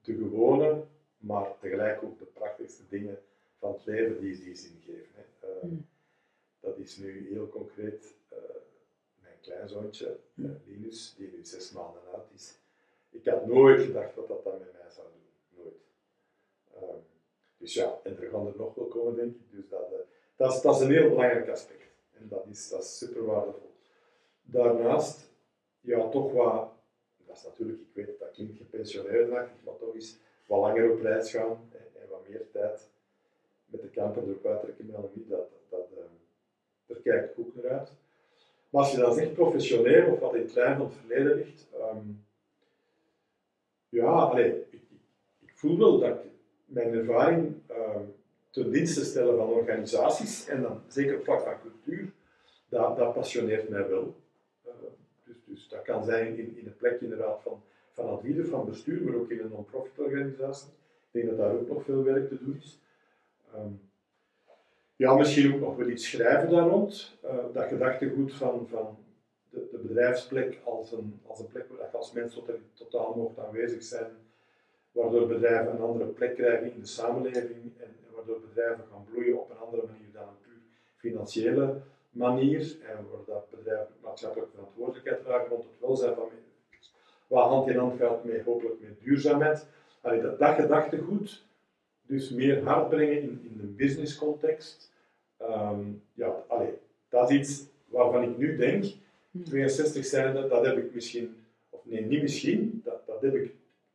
[0.00, 0.84] de gewone,
[1.18, 3.18] maar tegelijk ook de prachtigste dingen
[3.58, 5.08] van het leven die, die zin geven.
[5.14, 5.48] Hè.
[5.48, 5.86] Eh, Mm.
[6.60, 8.14] Dat is nu heel concreet
[9.42, 12.58] kleinzoontje, eh, Linus, die nu zes maanden oud is.
[13.10, 15.62] Ik had nooit gedacht dat dat dan met mij zou doen.
[15.62, 15.80] Nooit.
[16.74, 16.98] Ehm,
[17.56, 19.50] dus ja, en er gaan er nog wel komen, denk ik.
[19.50, 19.98] Dus dat, eh,
[20.36, 21.82] dat, is, dat is een heel belangrijk aspect.
[22.12, 23.70] En dat is, dat is super waardevol.
[24.42, 25.30] Daarnaast,
[25.80, 26.72] ja, toch wat,
[27.26, 31.30] dat is natuurlijk, ik weet dat klinkt gepensioneerd, maar toch eens wat langer op reis
[31.30, 32.90] gaan en, en wat meer tijd
[33.64, 36.04] met de camper erop uittrekken met Annemie, dat, dat, eh,
[36.86, 37.90] daar kijk ik ook naar uit.
[38.72, 41.66] Maar als je dan zegt professioneel of wat in het lijn van het verleden ligt,
[41.72, 42.06] ehm,
[43.88, 44.82] ja, allee, ik,
[45.38, 46.18] ik, voel wel dat
[46.64, 48.04] mijn ervaring ehm,
[48.50, 52.12] ten dienste stellen van organisaties, en dan zeker op vlak van cultuur,
[52.68, 54.14] dat, dat passioneert mij wel.
[54.64, 54.72] Eh,
[55.24, 59.02] dus, dus dat kan zijn in, in een plek inderdaad van, van advies, van bestuur,
[59.02, 60.70] maar ook in een non-profit organisatie.
[61.10, 62.78] Ik denk dat daar ook nog veel werk te doen is.
[63.54, 63.72] Ehm,
[65.02, 67.18] ja, misschien ook nog wel iets schrijven daar rond.
[67.22, 68.96] Eh, dat gedachtegoed van, van
[69.50, 73.38] de, de bedrijfsplek als een, als een plek waar je als mens tot, totaal mocht
[73.38, 74.10] aanwezig zijn,
[74.92, 79.50] waardoor bedrijven een andere plek krijgen in de samenleving en, waardoor bedrijven gaan bloeien op
[79.50, 80.60] een andere manier dan een puur
[80.96, 81.80] financiële
[82.10, 86.94] manier en waar dat bedrijven maatschappelijke verantwoordelijkheid dragen rond het welzijn van medewerkers.
[87.26, 89.66] Wat hand in hand gaat met hopelijk met duurzaamheid.
[90.38, 91.44] Dat gedachtegoed,
[92.06, 94.92] dus meer hard brengen in, in de business context.
[95.36, 95.80] Ehm,
[96.14, 96.72] ja, allee,
[97.08, 98.84] dat is iets waarvan ik nu denk,
[99.44, 101.34] 62 zijnde, dat heb ik misschien,
[101.70, 103.54] of nee, niet misschien, dat, dat heb ik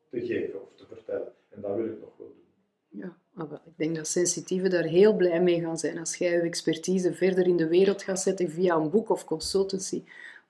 [0.09, 1.31] te geven of te vertellen.
[1.49, 3.01] En dat wil ik nog wel doen.
[3.01, 6.31] Ja, maar wel, ik denk dat sensitieven daar heel blij mee gaan zijn als jij
[6.31, 10.03] je expertise verder in de wereld gaat zetten via een boek of consultancy,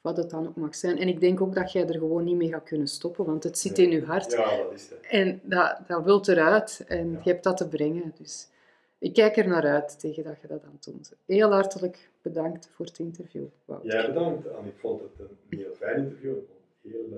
[0.07, 0.97] wat het dan ook mag zijn.
[0.97, 3.57] En ik denk ook dat jij er gewoon niet mee gaat kunnen stoppen, want het
[3.57, 4.31] zit in je hart.
[4.31, 4.99] Ja, dat is het.
[5.09, 7.19] En dat, dat wilt eruit en Ja.
[7.23, 8.13] je hebt dat te brengen.
[8.17, 8.47] Dus
[8.97, 11.13] ik kijk er naar uit tegen dat je dat aan toont.
[11.25, 13.91] Heel hartelijk bedankt voor het interview, Wouter.
[13.91, 16.35] Jij bedankt, en ik vond het een heel fijn interview.
[16.81, 17.17] Heel, eh,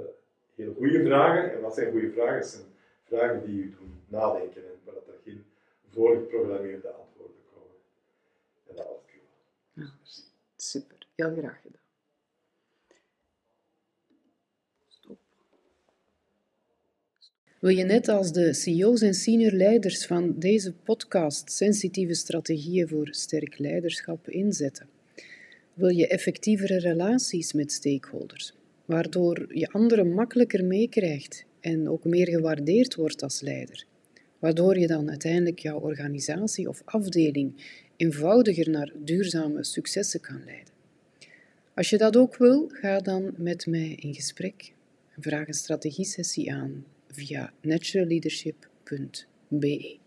[0.56, 1.54] heel goede vragen.
[1.54, 2.36] En wat zijn goede vragen?
[2.36, 2.66] Het zijn
[3.04, 5.46] vragen die u doen nadenken en waar dat er geen
[5.90, 7.76] voorgeprogrammeerde antwoorden komen.
[8.70, 9.14] En dat was het.
[9.74, 9.90] Ja.
[10.56, 11.79] Super, heel graag gedaan.
[17.60, 23.08] Wil je net als de CEO's en senior leiders van deze podcast sensitieve strategieën voor
[23.12, 24.88] sterk leiderschap inzetten?
[25.74, 28.54] Wil je effectievere relaties met stakeholders,
[28.86, 33.86] waardoor je anderen makkelijker meekrijgt en ook meer gewaardeerd wordt als leider?
[34.40, 37.54] Waardoor je dan uiteindelijk jouw organisatie of afdeling
[37.96, 40.74] eenvoudiger naar duurzame successen kan leiden.
[41.74, 44.74] Als je dat ook wil, ga dan met mij in gesprek
[45.16, 49.98] en vraag een strategiesessie aan via naturalleadership.be.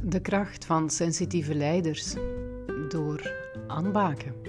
[0.00, 2.14] De kracht van sensitieve leiders
[2.88, 3.32] door
[3.66, 4.43] aanbaken.